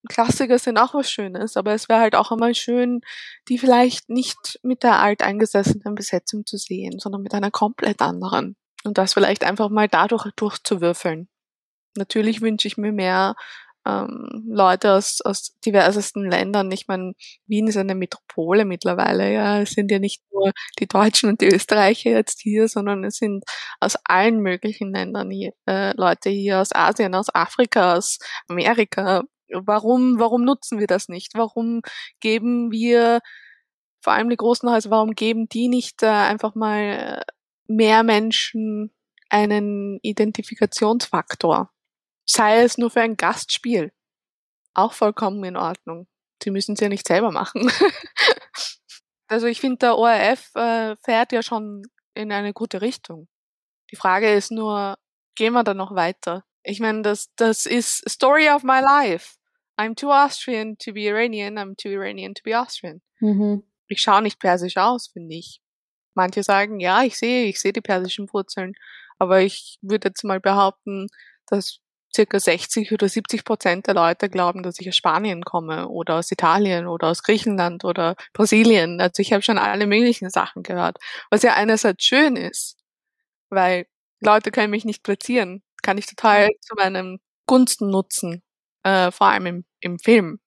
Klassiker 0.07 0.59
sind 0.59 0.77
auch 0.77 0.93
was 0.93 1.11
Schönes, 1.11 1.57
aber 1.57 1.73
es 1.73 1.89
wäre 1.89 1.99
halt 1.99 2.15
auch 2.15 2.31
einmal 2.31 2.55
schön, 2.55 3.01
die 3.49 3.57
vielleicht 3.57 4.09
nicht 4.09 4.59
mit 4.63 4.83
der 4.83 4.99
alteingesessenen 4.99 5.95
Besetzung 5.95 6.45
zu 6.45 6.57
sehen, 6.57 6.99
sondern 6.99 7.21
mit 7.21 7.33
einer 7.33 7.51
komplett 7.51 8.01
anderen. 8.01 8.55
Und 8.85 8.97
das 8.97 9.13
vielleicht 9.13 9.43
einfach 9.43 9.69
mal 9.69 9.89
dadurch 9.89 10.25
durchzuwürfeln. 10.35 11.27
Natürlich 11.97 12.41
wünsche 12.41 12.67
ich 12.67 12.77
mir 12.77 12.93
mehr 12.93 13.35
ähm, 13.85 14.45
Leute 14.47 14.93
aus, 14.93 15.21
aus 15.21 15.57
diversesten 15.65 16.29
Ländern. 16.29 16.71
Ich 16.71 16.87
meine, 16.87 17.13
Wien 17.47 17.67
ist 17.67 17.77
eine 17.77 17.95
Metropole 17.95 18.65
mittlerweile. 18.65 19.31
Ja, 19.33 19.61
es 19.61 19.71
sind 19.71 19.91
ja 19.91 19.99
nicht 19.99 20.21
nur 20.31 20.51
die 20.79 20.87
Deutschen 20.87 21.29
und 21.29 21.41
die 21.41 21.47
Österreicher 21.47 22.11
jetzt 22.11 22.41
hier, 22.41 22.67
sondern 22.67 23.03
es 23.03 23.17
sind 23.17 23.43
aus 23.79 23.95
allen 24.05 24.41
möglichen 24.41 24.93
Ländern 24.93 25.29
hier, 25.31 25.53
äh, 25.67 25.93
Leute 25.97 26.29
hier 26.29 26.59
aus 26.59 26.73
Asien, 26.73 27.15
aus 27.15 27.33
Afrika, 27.33 27.95
aus 27.95 28.19
Amerika. 28.47 29.23
Warum, 29.51 30.19
warum 30.19 30.43
nutzen 30.43 30.79
wir 30.79 30.87
das 30.87 31.09
nicht? 31.09 31.33
Warum 31.35 31.81
geben 32.19 32.71
wir 32.71 33.19
vor 34.01 34.13
allem 34.13 34.29
die 34.29 34.37
großen 34.37 34.69
Häuser, 34.69 34.89
warum 34.91 35.11
geben 35.11 35.49
die 35.49 35.67
nicht 35.67 36.03
äh, 36.03 36.07
einfach 36.07 36.55
mal 36.55 37.23
äh, 37.27 37.31
mehr 37.67 38.03
Menschen 38.03 38.93
einen 39.29 39.99
Identifikationsfaktor? 40.01 41.71
Sei 42.25 42.61
es 42.61 42.77
nur 42.77 42.89
für 42.89 43.01
ein 43.01 43.17
Gastspiel. 43.17 43.91
Auch 44.73 44.93
vollkommen 44.93 45.43
in 45.43 45.57
Ordnung. 45.57 46.07
Sie 46.41 46.51
müssen 46.51 46.73
es 46.73 46.79
ja 46.79 46.89
nicht 46.89 47.07
selber 47.07 47.31
machen. 47.31 47.71
also 49.27 49.47
ich 49.47 49.59
finde, 49.59 49.77
der 49.77 49.97
ORF 49.97 50.55
äh, 50.55 50.95
fährt 51.03 51.31
ja 51.31 51.43
schon 51.43 51.83
in 52.13 52.31
eine 52.31 52.53
gute 52.53 52.81
Richtung. 52.81 53.27
Die 53.91 53.95
Frage 53.95 54.31
ist 54.33 54.51
nur, 54.51 54.97
gehen 55.35 55.53
wir 55.53 55.63
da 55.63 55.73
noch 55.73 55.95
weiter? 55.95 56.43
Ich 56.63 56.79
meine, 56.79 57.01
das, 57.01 57.33
das 57.35 57.65
ist 57.65 58.07
Story 58.09 58.49
of 58.49 58.63
my 58.63 58.79
life. 58.79 59.38
I'm 59.79 59.95
too 59.95 60.11
Austrian 60.11 60.77
to 60.79 60.91
be 60.91 61.07
Iranian, 61.07 61.57
I'm 61.57 61.75
too 61.77 61.89
Iranian 61.89 62.33
to 62.33 62.43
be 62.43 62.53
Austrian. 62.53 63.01
Mhm. 63.21 63.63
Ich 63.87 64.01
schaue 64.01 64.21
nicht 64.21 64.37
persisch 64.37 64.75
aus, 64.75 65.07
finde 65.07 65.35
ich. 65.35 65.61
Manche 66.15 66.43
sagen, 66.43 66.81
ja, 66.81 67.03
ich 67.03 67.17
sehe, 67.17 67.45
ich 67.45 67.61
sehe 67.61 67.71
die 67.71 67.79
persischen 67.81 68.27
Wurzeln, 68.33 68.73
aber 69.19 69.39
ich 69.41 69.77
würde 69.81 70.09
jetzt 70.09 70.25
mal 70.25 70.41
behaupten, 70.41 71.07
dass 71.47 71.79
circa 72.13 72.39
60 72.41 72.91
oder 72.91 73.07
70 73.07 73.45
Prozent 73.45 73.87
der 73.87 73.93
Leute 73.93 74.29
glauben, 74.29 74.63
dass 74.63 74.79
ich 74.81 74.89
aus 74.89 74.97
Spanien 74.97 75.43
komme 75.43 75.87
oder 75.87 76.15
aus 76.15 76.29
Italien 76.29 76.85
oder 76.87 77.07
aus 77.07 77.23
Griechenland 77.23 77.85
oder 77.85 78.15
Brasilien. 78.33 78.99
Also 78.99 79.21
ich 79.21 79.31
habe 79.31 79.43
schon 79.43 79.57
alle 79.57 79.87
möglichen 79.87 80.29
Sachen 80.29 80.63
gehört, 80.63 80.97
was 81.29 81.43
ja 81.43 81.53
einerseits 81.53 82.03
schön 82.03 82.35
ist, 82.35 82.77
weil 83.49 83.85
Leute 84.19 84.51
können 84.51 84.71
mich 84.71 84.83
nicht 84.83 85.03
platzieren, 85.03 85.63
kann 85.83 85.97
ich 85.97 86.05
total 86.05 86.49
zu 86.59 86.75
meinem 86.75 87.19
Gunsten 87.45 87.89
nutzen, 87.89 88.43
äh, 88.83 89.11
vor 89.11 89.27
allem 89.27 89.45
im, 89.45 89.65
im 89.79 89.99
Film. 89.99 90.39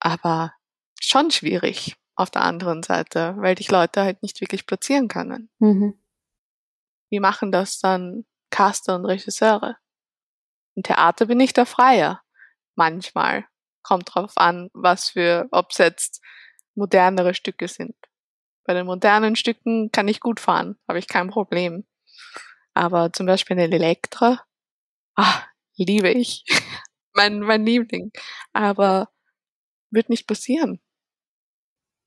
Aber 0.00 0.52
schon 1.00 1.30
schwierig 1.30 1.96
auf 2.16 2.30
der 2.30 2.42
anderen 2.42 2.82
Seite, 2.82 3.34
weil 3.38 3.54
dich 3.54 3.70
Leute 3.70 4.02
halt 4.02 4.22
nicht 4.22 4.40
wirklich 4.40 4.66
platzieren 4.66 5.08
können. 5.08 5.50
Mhm. 5.58 5.98
Wie 7.10 7.20
machen 7.20 7.52
das 7.52 7.78
dann 7.78 8.24
Caster 8.50 8.96
und 8.96 9.06
Regisseure? 9.06 9.76
Im 10.74 10.82
Theater 10.82 11.26
bin 11.26 11.40
ich 11.40 11.52
da 11.52 11.64
freier. 11.64 12.22
Manchmal. 12.74 13.46
Kommt 13.82 14.14
drauf 14.14 14.32
an, 14.36 14.70
was 14.72 15.10
für, 15.10 15.46
ob 15.50 15.76
jetzt 15.78 16.22
modernere 16.74 17.34
Stücke 17.34 17.68
sind. 17.68 17.94
Bei 18.64 18.72
den 18.72 18.86
modernen 18.86 19.36
Stücken 19.36 19.90
kann 19.92 20.08
ich 20.08 20.20
gut 20.20 20.40
fahren, 20.40 20.76
habe 20.88 20.98
ich 20.98 21.06
kein 21.06 21.28
Problem. 21.28 21.86
Aber 22.72 23.12
zum 23.12 23.26
Beispiel 23.26 23.58
eine 23.58 23.74
Elektra, 23.74 24.42
ah, 25.16 25.42
liebe 25.76 26.10
ich. 26.10 26.44
mein, 27.14 27.40
mein 27.40 27.64
Liebling. 27.64 28.12
Aber 28.52 29.08
wird 29.90 30.08
nicht 30.08 30.26
passieren. 30.26 30.80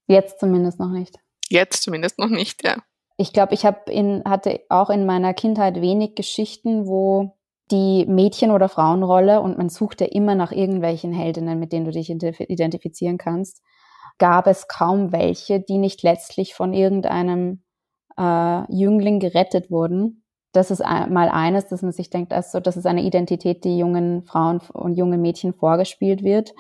Jetzt 0.08 0.40
zumindest 0.40 0.80
noch 0.80 0.92
nicht. 0.92 1.18
Jetzt 1.50 1.84
zumindest 1.84 2.20
noch 2.20 2.30
nicht, 2.30 2.64
ja. 2.64 2.78
Ich 3.18 3.34
glaube, 3.34 3.54
ich 3.54 3.66
hab 3.66 3.90
in, 3.90 4.24
hatte 4.26 4.62
auch 4.70 4.90
in 4.90 5.06
meiner 5.06 5.34
Kindheit 5.34 5.82
wenig 5.82 6.16
Geschichten, 6.16 6.86
wo 6.86 7.38
die 7.72 8.06
Mädchen- 8.06 8.52
oder 8.52 8.70
Frauenrolle, 8.70 9.42
und 9.42 9.58
man 9.58 9.70
sucht 9.70 10.02
ja 10.02 10.08
immer 10.08 10.36
nach 10.36 10.52
irgendwelchen 10.52 11.12
Heldinnen, 11.12 11.60
mit 11.60 11.74
denen 11.74 11.86
du 11.86 11.92
dich 11.92 12.10
identifizieren 12.10 13.18
kannst, 13.18 13.62
gab 14.20 14.48
es 14.48 14.68
kaum 14.68 15.12
welche, 15.12 15.60
die 15.60 15.78
nicht 15.78 16.04
letztlich 16.04 16.54
von 16.54 16.74
irgendeinem 16.74 17.64
äh, 18.18 18.72
Jüngling 18.74 19.20
gerettet 19.20 19.70
wurden. 19.70 20.24
Das 20.58 20.72
ist 20.72 20.80
mal 20.80 21.30
eines, 21.30 21.68
dass 21.68 21.84
man 21.84 21.92
sich 21.92 22.10
denkt, 22.10 22.34
also 22.34 22.60
das 22.60 22.78
ist 22.78 22.88
eine 22.88 23.04
Identität, 23.04 23.64
die 23.64 23.78
jungen 23.78 24.24
Frauen 24.24 24.60
und 24.74 24.98
jungen 24.98 25.22
Mädchen 25.22 25.54
vorgespielt 25.54 26.24
wird. 26.24 26.56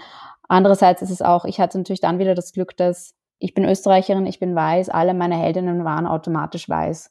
Andererseits 0.47 1.01
ist 1.01 1.09
es 1.09 1.23
auch, 1.23 1.45
ich 1.45 1.59
hatte 1.59 1.79
natürlich 1.79 2.01
dann 2.01 2.19
wieder 2.19 2.35
das 2.35 2.53
Glück, 2.53 2.77
dass 2.77 3.15
ich 3.39 3.55
bin 3.55 3.65
Österreicherin, 3.65 4.27
ich 4.27 4.39
bin 4.39 4.53
weiß, 4.53 4.89
alle 4.89 5.15
meine 5.15 5.35
Heldinnen 5.35 5.83
waren 5.83 6.05
automatisch 6.05 6.69
weiß. 6.69 7.09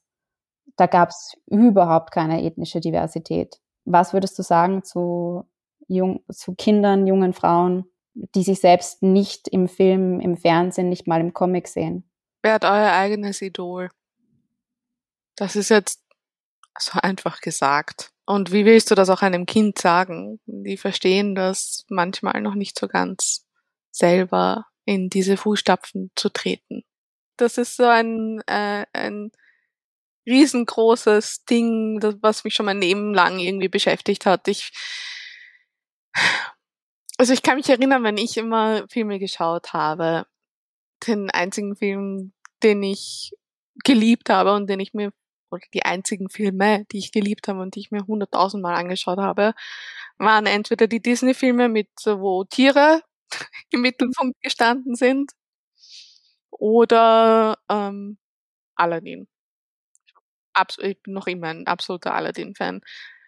Da 0.77 0.87
gab 0.87 1.09
es 1.09 1.37
überhaupt 1.46 2.12
keine 2.12 2.44
ethnische 2.44 2.79
Diversität. 2.79 3.59
Was 3.85 4.12
würdest 4.12 4.38
du 4.38 4.44
sagen 4.44 4.85
zu, 4.85 5.44
jung, 5.88 6.20
zu 6.31 6.55
Kindern, 6.55 7.09
jungen 7.09 7.33
Frauen, 7.33 7.87
die 8.14 8.44
sich 8.44 8.61
selbst 8.61 9.03
nicht 9.03 9.49
im 9.49 9.66
Film, 9.66 10.20
im 10.20 10.37
Fernsehen, 10.37 10.88
nicht 10.88 11.09
mal 11.09 11.20
im 11.20 11.33
Comic 11.33 11.66
sehen? 11.66 12.09
Wer 12.42 12.55
hat 12.55 12.64
euer 12.64 12.92
eigenes 12.92 13.42
Idol? 13.42 13.88
Das 15.35 15.57
ist 15.57 15.68
jetzt 15.68 16.06
so 16.78 16.98
einfach 17.00 17.40
gesagt. 17.40 18.10
Und 18.26 18.52
wie 18.52 18.64
willst 18.64 18.90
du 18.90 18.94
das 18.94 19.08
auch 19.08 19.22
einem 19.22 19.46
Kind 19.46 19.78
sagen? 19.78 20.40
Die 20.46 20.76
verstehen 20.76 21.34
das 21.34 21.84
manchmal 21.88 22.40
noch 22.40 22.54
nicht 22.54 22.78
so 22.78 22.88
ganz 22.88 23.46
selber 23.90 24.66
in 24.84 25.08
diese 25.08 25.36
Fußstapfen 25.36 26.10
zu 26.16 26.28
treten. 26.30 26.82
Das 27.36 27.58
ist 27.58 27.76
so 27.76 27.84
ein, 27.84 28.40
äh, 28.46 28.84
ein 28.92 29.30
riesengroßes 30.26 31.44
Ding, 31.44 32.00
das, 32.00 32.16
was 32.20 32.44
mich 32.44 32.54
schon 32.54 32.66
mein 32.66 32.80
Leben 32.80 33.14
lang 33.14 33.38
irgendwie 33.38 33.68
beschäftigt 33.68 34.26
hat. 34.26 34.48
Ich, 34.48 34.70
also 37.18 37.32
ich 37.32 37.42
kann 37.42 37.56
mich 37.56 37.68
erinnern, 37.68 38.02
wenn 38.02 38.16
ich 38.16 38.36
immer 38.36 38.86
Filme 38.90 39.18
geschaut 39.18 39.72
habe, 39.72 40.26
den 41.06 41.30
einzigen 41.30 41.76
Film, 41.76 42.32
den 42.62 42.82
ich 42.82 43.32
geliebt 43.84 44.30
habe 44.30 44.54
und 44.54 44.68
den 44.68 44.80
ich 44.80 44.94
mir, 44.94 45.12
oder 45.50 45.62
die 45.74 45.85
einzigen 45.85 46.28
Filme, 46.28 46.85
die 46.92 46.98
ich 46.98 47.12
geliebt 47.12 47.48
habe 47.48 47.61
und 47.61 47.74
die 47.74 47.80
ich 47.80 47.90
mir 47.90 48.06
hunderttausendmal 48.06 48.74
angeschaut 48.74 49.18
habe, 49.18 49.54
waren 50.18 50.46
entweder 50.46 50.87
die 50.87 51.00
Disney-Filme 51.00 51.68
mit, 51.68 51.88
wo 52.04 52.44
Tiere 52.44 53.02
im 53.70 53.82
Mittelpunkt 53.82 54.40
gestanden 54.42 54.94
sind 54.94 55.32
oder 56.50 57.59
ähm, 57.68 58.18
Aladdin. 58.76 59.28
Abs 60.54 60.78
ich 60.78 61.00
bin 61.02 61.14
noch 61.14 61.26
immer 61.26 61.48
ein 61.48 61.66
absoluter 61.66 62.14
Aladdin-Fan. 62.14 62.80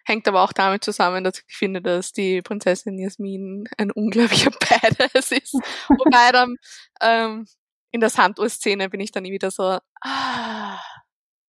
Hängt 0.04 0.26
aber 0.26 0.42
auch 0.42 0.54
damit 0.54 0.82
zusammen, 0.84 1.22
dass 1.24 1.44
ich 1.46 1.54
finde, 1.54 1.82
dass 1.82 2.12
die 2.12 2.40
Prinzessin 2.40 2.98
Jasmin 2.98 3.68
ein 3.76 3.90
unglaublicher 3.90 4.50
Badass 4.60 5.32
ist. 5.32 5.52
Wobei 5.88 6.32
dann 6.32 6.56
ähm, 7.02 7.46
in 7.90 8.00
der 8.00 8.10
Sanduhr-Szene 8.10 8.88
bin 8.88 9.00
ich 9.00 9.12
dann 9.12 9.24
wieder 9.24 9.50
so, 9.50 9.78
ah, 10.00 10.80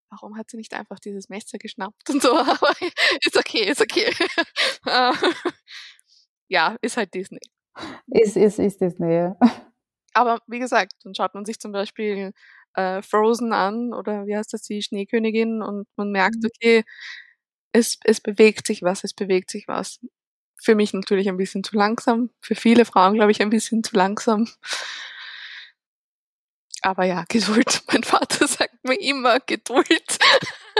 warum 0.10 0.38
hat 0.38 0.50
sie 0.50 0.58
nicht 0.58 0.74
einfach 0.74 1.00
dieses 1.00 1.30
Messer 1.30 1.58
geschnappt 1.58 2.10
und 2.10 2.22
so, 2.22 2.32
aber 2.38 2.74
ist 3.26 3.38
okay, 3.38 3.70
ist 3.70 3.82
okay. 3.82 4.14
ja, 6.48 6.76
ist 6.82 6.98
halt 6.98 7.14
Disney. 7.14 7.40
Ist, 8.08 8.36
ist, 8.36 8.60
ist 8.60 8.82
Disney, 8.82 9.14
ja. 9.14 9.38
Aber 10.14 10.42
wie 10.48 10.60
gesagt, 10.60 10.94
dann 11.04 11.16
schaut 11.16 11.34
man 11.34 11.46
sich 11.46 11.60
zum 11.60 11.72
Beispiel 11.72 12.34
äh, 12.74 13.02
Frozen 13.02 13.54
an 13.54 13.94
oder 13.94 14.26
wie 14.26 14.36
heißt 14.36 14.54
das, 14.54 14.64
die 14.64 14.82
Schneekönigin 14.82 15.62
und 15.62 15.88
man 15.96 16.12
merkt, 16.12 16.38
okay, 16.46 16.84
es, 17.72 17.98
es 18.04 18.20
bewegt 18.22 18.68
sich 18.68 18.82
was, 18.82 19.04
es 19.04 19.14
bewegt 19.14 19.52
sich 19.52 19.68
was. 19.68 20.00
Für 20.62 20.76
mich 20.76 20.94
natürlich 20.94 21.30
ein 21.30 21.38
bisschen 21.38 21.64
zu 21.64 21.78
langsam, 21.78 22.32
für 22.42 22.56
viele 22.56 22.86
Frauen 22.86 23.14
glaube 23.14 23.32
ich 23.32 23.42
ein 23.42 23.50
bisschen 23.50 23.84
zu 23.84 23.96
langsam. 23.96 24.48
Aber 26.82 27.04
ja, 27.06 27.26
Geduld. 27.30 27.82
Mein 27.92 28.04
Vater 28.04 28.48
sagt 28.48 28.84
mir 28.84 29.00
immer 29.00 29.40
Geduld. 29.40 30.20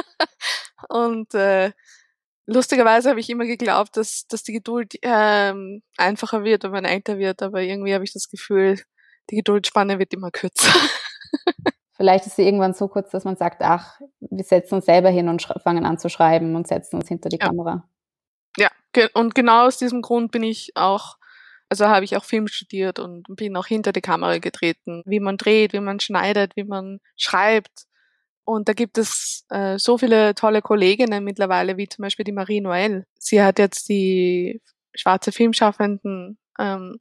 und 0.90 1.34
äh, 1.34 1.72
lustigerweise 2.46 3.10
habe 3.10 3.20
ich 3.20 3.30
immer 3.30 3.46
geglaubt, 3.46 3.96
dass, 3.98 4.26
dass 4.28 4.44
die 4.44 4.54
Geduld 4.54 4.94
ähm, 5.02 5.82
einfacher 5.98 6.44
wird, 6.44 6.64
wenn 6.64 6.72
man 6.72 6.86
älter 6.86 7.18
wird, 7.18 7.42
aber 7.42 7.62
irgendwie 7.62 7.94
habe 7.94 8.04
ich 8.04 8.14
das 8.14 8.30
Gefühl, 8.30 8.80
die 9.30 9.36
Geduldsspanne 9.38 10.00
wird 10.00 10.14
immer 10.14 10.32
kürzer. 10.32 10.72
Vielleicht 11.96 12.26
ist 12.26 12.38
sie 12.38 12.44
irgendwann 12.44 12.74
so 12.74 12.88
kurz, 12.88 13.12
dass 13.12 13.26
man 13.26 13.36
sagt, 13.36 13.62
ach, 13.62 14.00
wir 14.22 14.44
setzen 14.44 14.76
uns 14.76 14.86
selber 14.86 15.10
hin 15.10 15.28
und 15.28 15.42
fangen 15.62 15.86
an 15.86 16.00
zu 16.00 16.10
schreiben 16.10 16.56
und 16.56 16.66
setzen 16.66 16.96
uns 16.96 17.10
hinter 17.10 17.28
die 17.30 17.38
Ja. 17.40 17.48
Kamera. 17.48 17.90
Ja, 18.58 18.70
ge 18.94 19.10
und 19.14 19.36
genau 19.36 19.68
aus 19.68 19.78
diesem 19.78 20.02
Grund 20.02 20.32
bin 20.32 20.42
ich 20.44 20.72
auch, 20.76 21.18
also 21.70 21.88
habe 21.88 22.04
ich 22.04 22.18
auch 22.18 22.26
Film 22.26 22.48
studiert 22.48 23.00
und 23.00 23.24
bin 23.36 23.56
auch 23.56 23.68
hinter 23.68 23.92
die 23.94 24.02
Kamera 24.02 24.40
getreten, 24.40 25.04
wie 25.06 25.20
man 25.20 25.38
dreht, 25.38 25.74
wie 25.74 25.80
man 25.80 26.00
schneidet, 26.00 26.56
wie 26.56 26.64
man 26.64 27.00
schreibt. 27.16 27.86
Und 28.44 28.68
da 28.68 28.74
gibt 28.74 28.98
es 28.98 29.46
äh, 29.50 29.78
so 29.78 30.00
viele 30.00 30.34
tolle 30.34 30.64
Kolleginnen 30.64 31.24
mittlerweile, 31.24 31.78
wie 31.78 31.88
zum 31.88 32.02
Beispiel 32.04 32.26
die 32.26 32.32
Marie 32.32 32.62
Noël. 32.62 33.04
Sie 33.20 33.42
hat 33.44 33.60
jetzt 33.60 33.88
die 33.90 34.62
Schwarze 34.96 35.32
Filmschaffenden 35.32 36.40
ähm, 36.58 37.00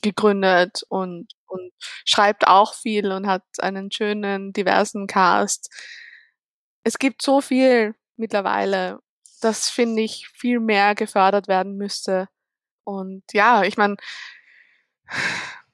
gegründet 0.00 0.82
und, 0.88 1.28
und 1.46 1.72
schreibt 2.06 2.46
auch 2.46 2.74
viel 2.74 3.12
und 3.12 3.26
hat 3.26 3.44
einen 3.58 3.90
schönen, 3.92 4.52
diversen 4.54 5.06
Cast. 5.06 5.70
Es 6.84 6.98
gibt 6.98 7.20
so 7.20 7.42
viel 7.42 7.94
mittlerweile, 8.16 9.00
das 9.42 9.68
finde 9.68 10.02
ich 10.02 10.28
viel 10.28 10.60
mehr 10.60 10.94
gefördert 10.94 11.48
werden 11.48 11.76
müsste. 11.76 12.28
Und 12.90 13.22
ja, 13.32 13.62
ich 13.62 13.76
meine, 13.76 13.96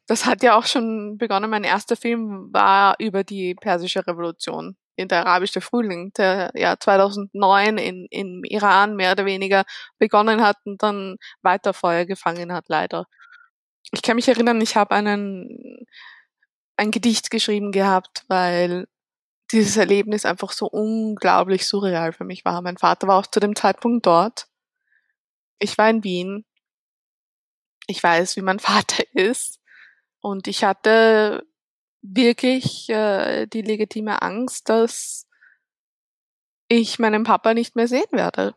das 0.06 0.26
hat 0.26 0.42
ja 0.42 0.56
auch 0.56 0.66
schon 0.66 1.18
begonnen. 1.18 1.50
Mein 1.50 1.64
erster 1.64 1.96
Film 1.96 2.52
war 2.52 2.96
über 2.98 3.24
die 3.24 3.54
persische 3.54 4.06
Revolution, 4.06 4.76
in 4.96 5.08
der 5.08 5.26
arabische 5.26 5.60
Frühling, 5.60 6.12
der 6.16 6.50
ja 6.54 6.78
2009 6.78 7.78
in, 7.78 8.06
im 8.10 8.44
Iran 8.44 8.96
mehr 8.96 9.12
oder 9.12 9.24
weniger 9.26 9.64
begonnen 9.98 10.42
hat 10.42 10.56
und 10.64 10.82
dann 10.82 11.16
weiter 11.42 11.74
Feuer 11.74 12.04
gefangen 12.06 12.52
hat, 12.52 12.66
leider. 12.68 13.06
Ich 13.92 14.02
kann 14.02 14.16
mich 14.16 14.28
erinnern, 14.28 14.60
ich 14.60 14.76
habe 14.76 14.94
einen 14.94 15.86
ein 16.76 16.90
Gedicht 16.90 17.30
geschrieben 17.30 17.72
gehabt, 17.72 18.24
weil 18.28 18.86
dieses 19.52 19.76
Erlebnis 19.76 20.24
einfach 20.26 20.52
so 20.52 20.66
unglaublich 20.66 21.66
surreal 21.66 22.12
für 22.12 22.24
mich 22.24 22.44
war. 22.44 22.60
Mein 22.62 22.76
Vater 22.76 23.06
war 23.08 23.18
auch 23.18 23.26
zu 23.26 23.40
dem 23.40 23.56
Zeitpunkt 23.56 24.06
dort. 24.06 24.48
Ich 25.58 25.78
war 25.78 25.88
in 25.88 26.04
Wien. 26.04 26.44
Ich 27.86 28.02
weiß, 28.02 28.36
wie 28.36 28.42
mein 28.42 28.58
Vater 28.60 29.04
ist. 29.14 29.60
Und 30.20 30.48
ich 30.48 30.64
hatte 30.64 31.46
wirklich 32.02 32.88
äh, 32.88 33.46
die 33.46 33.62
legitime 33.62 34.22
Angst, 34.22 34.68
dass 34.68 35.26
ich 36.68 36.98
meinen 36.98 37.24
Papa 37.24 37.54
nicht 37.54 37.76
mehr 37.76 37.88
sehen 37.88 38.10
werde. 38.10 38.54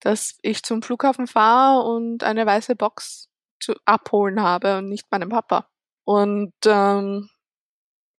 Dass 0.00 0.38
ich 0.42 0.62
zum 0.62 0.82
Flughafen 0.82 1.26
fahre 1.26 1.88
und 1.88 2.22
eine 2.22 2.44
weiße 2.44 2.76
Box 2.76 3.30
zu 3.60 3.74
abholen 3.84 4.42
habe 4.42 4.78
und 4.78 4.88
nicht 4.88 5.10
meinen 5.10 5.30
Papa. 5.30 5.68
Und 6.04 6.54
ähm, 6.66 7.30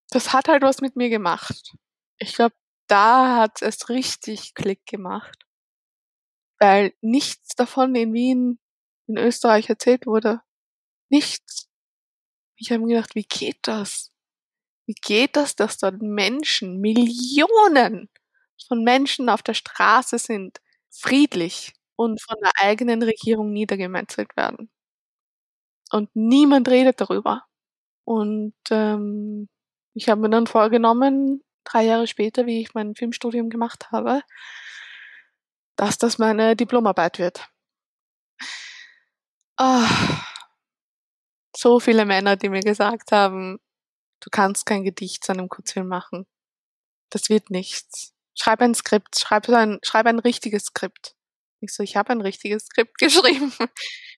das 0.10 0.34
hat 0.34 0.48
halt 0.48 0.64
was 0.64 0.82
mit 0.82 0.96
mir 0.96 1.10
gemacht. 1.10 1.76
Ich 2.18 2.36
glaube, 2.36 2.56
da 2.88 3.38
hat 3.38 3.62
es 3.62 3.90
richtig 3.90 4.54
Klick 4.56 4.86
gemacht. 4.86 5.46
Weil 6.60 6.94
nichts 7.02 7.56
davon 7.56 7.94
in 7.96 8.14
Wien, 8.14 8.60
in 9.08 9.18
Österreich 9.18 9.70
erzählt 9.70 10.08
wurde. 10.08 10.42
Nichts. 11.12 11.68
Ich 12.58 12.72
habe 12.72 12.82
mir 12.86 12.96
gedacht, 12.96 13.16
wie 13.16 13.24
geht 13.24 13.60
das? 13.64 14.12
Wie 14.88 14.96
geht 14.96 15.36
das, 15.38 15.56
dass 15.56 15.78
dort 15.80 16.02
Menschen, 16.02 16.82
Millionen 16.82 18.10
von 18.68 18.84
Menschen 18.84 19.30
auf 19.30 19.44
der 19.44 19.54
Straße 19.56 20.20
sind, 20.20 20.60
friedlich 20.92 21.74
und 21.98 22.22
von 22.24 22.38
der 22.44 22.52
eigenen 22.58 23.04
Regierung 23.04 23.54
niedergemetzelt 23.54 24.36
werden? 24.38 24.70
Und 25.92 26.10
niemand 26.16 26.68
redet 26.70 27.00
darüber. 27.02 27.44
Und 28.06 28.56
ähm, 28.72 29.50
ich 29.96 30.10
habe 30.10 30.22
mir 30.22 30.30
dann 30.30 30.48
vorgenommen, 30.48 31.44
drei 31.66 31.86
Jahre 31.86 32.08
später, 32.08 32.46
wie 32.46 32.62
ich 32.62 32.74
mein 32.74 32.96
Filmstudium 32.96 33.50
gemacht 33.50 33.92
habe, 33.92 34.22
dass 35.78 35.98
das 35.98 36.18
meine 36.18 36.56
Diplomarbeit 36.56 37.20
wird. 37.20 37.48
Ah, 39.60 40.24
so 41.58 41.80
viele 41.80 42.06
Männer, 42.06 42.36
die 42.36 42.50
mir 42.50 42.62
gesagt 42.62 43.12
haben, 43.12 43.60
du 44.22 44.30
kannst 44.32 44.66
kein 44.66 44.84
Gedicht 44.84 45.24
zu 45.24 45.32
einem 45.32 45.50
Kurzfilm 45.50 45.88
machen. 45.88 46.26
Das 47.10 47.30
wird 47.30 47.50
nichts. 47.50 48.14
Schreib 48.36 48.62
ein 48.62 48.76
Skript, 48.76 49.20
schreib 49.20 49.50
ein, 49.50 49.80
schreib 49.84 50.06
ein 50.06 50.20
richtiges 50.20 50.66
Skript. 50.66 51.16
Ich 51.60 51.74
so, 51.74 51.82
ich 51.82 51.96
habe 51.96 52.12
ein 52.12 52.22
richtiges 52.22 52.66
Skript 52.66 52.98
geschrieben. 53.00 53.52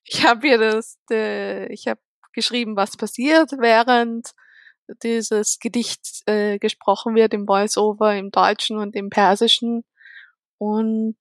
Ich 0.04 0.26
habe 0.26 0.46
hier 0.46 0.58
das, 0.58 0.98
äh, 1.10 1.72
ich 1.72 1.86
habe 1.88 2.00
geschrieben, 2.32 2.76
was 2.76 2.96
passiert, 2.96 3.52
während 3.58 4.32
dieses 5.02 5.58
Gedicht 5.58 6.22
äh, 6.26 6.58
gesprochen 6.58 7.14
wird 7.14 7.32
im 7.32 7.46
Voice-Over, 7.46 8.16
im 8.16 8.30
Deutschen 8.30 8.76
und 8.78 8.94
im 8.96 9.08
Persischen. 9.08 9.84
Und 10.58 11.16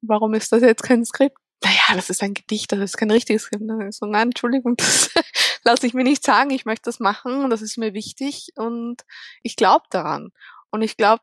warum 0.00 0.34
ist 0.34 0.52
das 0.52 0.62
jetzt 0.62 0.82
kein 0.82 1.04
Skript? 1.04 1.36
Naja, 1.64 1.94
das 1.94 2.08
ist 2.10 2.22
ein 2.22 2.34
Gedicht, 2.34 2.70
das 2.70 2.78
ist 2.78 2.96
kein 2.96 3.10
richtiges 3.10 3.42
Skript. 3.42 3.64
So, 3.90 4.06
nein, 4.06 4.28
Entschuldigung, 4.28 4.76
das 4.78 5.10
lasse 5.64 5.86
ich 5.86 5.94
mir 5.94 6.04
nicht 6.04 6.24
sagen. 6.24 6.50
Ich 6.50 6.64
möchte 6.64 6.84
das 6.84 7.00
machen, 7.00 7.50
das 7.50 7.62
ist 7.62 7.78
mir 7.78 7.94
wichtig 7.94 8.52
und 8.56 9.02
ich 9.42 9.56
glaube 9.56 9.84
daran. 9.90 10.30
Und 10.70 10.82
ich 10.82 10.96
glaube, 10.96 11.22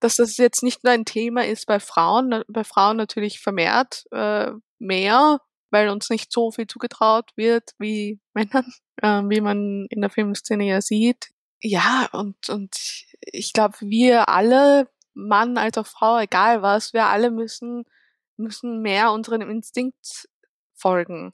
dass 0.00 0.16
das 0.16 0.36
jetzt 0.38 0.62
nicht 0.62 0.82
nur 0.82 0.92
ein 0.92 1.04
Thema 1.04 1.46
ist 1.46 1.66
bei 1.66 1.78
Frauen, 1.78 2.42
bei 2.48 2.64
Frauen 2.64 2.96
natürlich 2.96 3.40
vermehrt 3.40 4.06
äh, 4.12 4.50
mehr, 4.78 5.40
weil 5.70 5.88
uns 5.90 6.10
nicht 6.10 6.32
so 6.32 6.50
viel 6.50 6.66
zugetraut 6.66 7.30
wird 7.36 7.74
wie 7.78 8.18
Männern, 8.34 8.72
äh, 9.02 9.22
wie 9.28 9.40
man 9.40 9.86
in 9.90 10.00
der 10.00 10.10
Filmszene 10.10 10.64
ja 10.64 10.80
sieht. 10.80 11.30
Ja, 11.62 12.08
und, 12.12 12.48
und 12.48 12.74
ich 13.20 13.52
glaube, 13.52 13.76
wir 13.80 14.28
alle, 14.30 14.88
Mann 15.12 15.58
als 15.58 15.76
auch 15.76 15.86
Frau, 15.86 16.18
egal 16.18 16.62
was, 16.62 16.94
wir 16.94 17.06
alle 17.06 17.30
müssen, 17.30 17.84
müssen 18.40 18.80
mehr 18.82 19.12
unserem 19.12 19.48
Instinkt 19.50 20.28
folgen. 20.74 21.32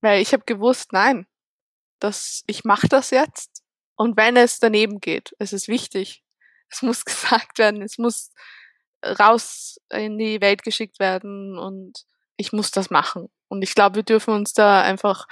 Weil 0.00 0.22
ich 0.22 0.32
habe 0.32 0.44
gewusst, 0.46 0.92
nein, 0.92 1.26
dass 1.98 2.42
ich 2.46 2.64
mache 2.64 2.88
das 2.88 3.10
jetzt. 3.10 3.62
Und 3.96 4.16
wenn 4.16 4.36
es 4.36 4.60
daneben 4.60 5.00
geht, 5.00 5.34
es 5.38 5.52
ist 5.52 5.68
wichtig, 5.68 6.22
es 6.70 6.82
muss 6.82 7.04
gesagt 7.04 7.58
werden, 7.58 7.82
es 7.82 7.98
muss 7.98 8.30
raus 9.04 9.78
in 9.90 10.18
die 10.18 10.40
Welt 10.40 10.62
geschickt 10.62 10.98
werden 10.98 11.58
und 11.58 12.04
ich 12.36 12.52
muss 12.52 12.70
das 12.70 12.90
machen. 12.90 13.28
Und 13.48 13.62
ich 13.62 13.74
glaube, 13.74 13.96
wir 13.96 14.02
dürfen 14.02 14.34
uns 14.34 14.52
da 14.52 14.82
einfach, 14.82 15.26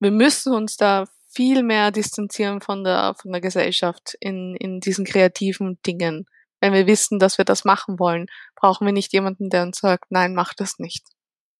wir 0.00 0.10
müssen 0.10 0.52
uns 0.52 0.76
da 0.76 1.06
viel 1.28 1.62
mehr 1.62 1.90
distanzieren 1.90 2.60
von 2.60 2.84
der, 2.84 3.14
von 3.20 3.32
der 3.32 3.40
Gesellschaft 3.40 4.16
in, 4.20 4.56
in 4.56 4.80
diesen 4.80 5.04
kreativen 5.04 5.80
Dingen. 5.82 6.26
Wenn 6.62 6.72
wir 6.74 6.86
wissen, 6.86 7.18
dass 7.18 7.38
wir 7.38 7.44
das 7.44 7.64
machen 7.64 7.98
wollen, 7.98 8.26
brauchen 8.54 8.86
wir 8.86 8.92
nicht 8.92 9.12
jemanden, 9.12 9.50
der 9.50 9.64
uns 9.64 9.78
sagt, 9.78 10.12
nein, 10.12 10.32
mach 10.32 10.54
das 10.54 10.78
nicht. 10.78 11.04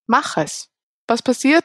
Mach 0.07 0.37
es. 0.37 0.69
Was 1.09 1.23
passiert? 1.23 1.65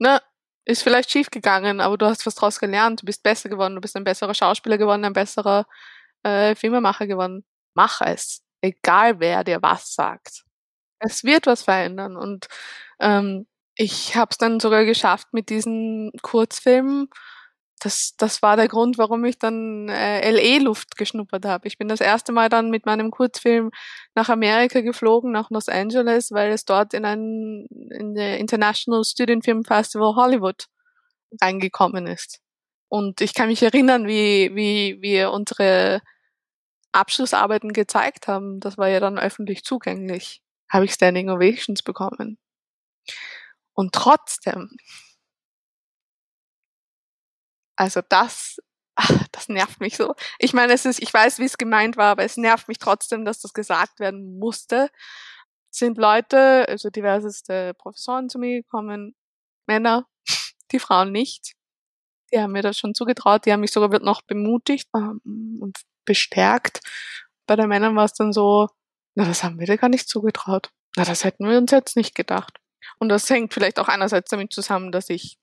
Ne, 0.00 0.20
ist 0.64 0.82
vielleicht 0.82 1.08
schief 1.12 1.30
gegangen, 1.30 1.80
aber 1.80 1.96
du 1.96 2.06
hast 2.06 2.26
was 2.26 2.34
draus 2.34 2.58
gelernt, 2.58 3.02
du 3.02 3.06
bist 3.06 3.22
besser 3.22 3.48
geworden, 3.48 3.76
du 3.76 3.80
bist 3.80 3.96
ein 3.96 4.02
besserer 4.02 4.34
Schauspieler 4.34 4.76
geworden, 4.76 5.04
ein 5.04 5.12
besserer 5.12 5.66
äh, 6.24 6.56
Filmemacher 6.56 7.06
geworden. 7.06 7.44
Mach 7.74 8.00
es. 8.00 8.42
Egal 8.60 9.20
wer 9.20 9.44
dir 9.44 9.62
was 9.62 9.94
sagt. 9.94 10.42
Es 10.98 11.22
wird 11.22 11.46
was 11.46 11.62
verändern. 11.62 12.16
Und 12.16 12.48
ähm, 12.98 13.46
ich 13.76 14.16
habe 14.16 14.30
es 14.32 14.38
dann 14.38 14.58
sogar 14.58 14.84
geschafft 14.84 15.28
mit 15.32 15.48
diesen 15.48 16.10
Kurzfilmen. 16.22 17.08
Das, 17.80 18.14
das 18.16 18.40
war 18.40 18.56
der 18.56 18.68
Grund, 18.68 18.96
warum 18.96 19.24
ich 19.26 19.38
dann 19.38 19.88
äh, 19.88 20.30
LE-Luft 20.30 20.96
geschnuppert 20.96 21.44
habe. 21.44 21.68
Ich 21.68 21.76
bin 21.76 21.88
das 21.88 22.00
erste 22.00 22.32
Mal 22.32 22.48
dann 22.48 22.70
mit 22.70 22.86
meinem 22.86 23.10
Kurzfilm 23.10 23.70
nach 24.14 24.30
Amerika 24.30 24.80
geflogen, 24.80 25.30
nach 25.30 25.50
Los 25.50 25.68
Angeles, 25.68 26.30
weil 26.30 26.52
es 26.52 26.64
dort 26.64 26.94
in 26.94 27.04
ein 27.04 27.66
in 27.90 28.14
der 28.14 28.38
International 28.38 29.04
Student 29.04 29.44
Film 29.44 29.64
Festival 29.64 30.14
Hollywood 30.16 30.66
reingekommen 31.40 32.06
ist. 32.06 32.40
Und 32.88 33.20
ich 33.20 33.34
kann 33.34 33.48
mich 33.48 33.62
erinnern, 33.62 34.06
wie, 34.06 34.54
wie 34.54 34.98
wir 35.02 35.32
unsere 35.32 36.00
Abschlussarbeiten 36.92 37.72
gezeigt 37.72 38.28
haben. 38.28 38.60
Das 38.60 38.78
war 38.78 38.88
ja 38.88 39.00
dann 39.00 39.18
öffentlich 39.18 39.64
zugänglich. 39.64 40.42
Habe 40.70 40.84
ich 40.84 40.92
Standing 40.92 41.30
Ovations 41.30 41.82
bekommen. 41.82 42.38
Und 43.74 43.92
trotzdem, 43.92 44.70
also 47.76 48.00
das, 48.08 48.58
ach, 48.96 49.10
das 49.32 49.48
nervt 49.48 49.80
mich 49.80 49.96
so. 49.96 50.14
Ich 50.38 50.52
meine, 50.52 50.72
es 50.72 50.84
ist, 50.84 51.00
ich 51.00 51.12
weiß, 51.12 51.38
wie 51.38 51.44
es 51.44 51.58
gemeint 51.58 51.96
war, 51.96 52.10
aber 52.12 52.24
es 52.24 52.36
nervt 52.36 52.68
mich 52.68 52.78
trotzdem, 52.78 53.24
dass 53.24 53.40
das 53.40 53.52
gesagt 53.52 54.00
werden 54.00 54.38
musste. 54.38 54.90
Sind 55.70 55.98
Leute, 55.98 56.66
also 56.68 56.90
diverseste 56.90 57.74
Professoren 57.74 58.28
zu 58.28 58.38
mir 58.38 58.62
gekommen, 58.62 59.14
Männer, 59.66 60.06
die 60.72 60.78
Frauen 60.78 61.12
nicht. 61.12 61.52
Die 62.32 62.40
haben 62.40 62.52
mir 62.52 62.62
das 62.62 62.78
schon 62.78 62.94
zugetraut, 62.94 63.46
die 63.46 63.52
haben 63.52 63.60
mich 63.60 63.70
sogar 63.70 64.00
noch 64.00 64.22
bemutigt 64.22 64.88
ähm, 64.96 65.58
und 65.60 65.78
bestärkt. 66.04 66.80
Bei 67.46 67.54
den 67.54 67.68
Männern 67.68 67.94
war 67.94 68.04
es 68.04 68.14
dann 68.14 68.32
so, 68.32 68.68
na, 69.14 69.24
das 69.24 69.44
haben 69.44 69.60
wir 69.60 69.66
dir 69.66 69.78
gar 69.78 69.88
nicht 69.88 70.08
zugetraut. 70.08 70.70
Na, 70.96 71.04
das 71.04 71.24
hätten 71.24 71.48
wir 71.48 71.58
uns 71.58 71.70
jetzt 71.70 71.96
nicht 71.96 72.14
gedacht. 72.14 72.58
Und 72.98 73.08
das 73.08 73.28
hängt 73.30 73.54
vielleicht 73.54 73.78
auch 73.78 73.88
einerseits 73.88 74.30
damit 74.30 74.52
zusammen, 74.52 74.90
dass 74.90 75.10
ich 75.10 75.38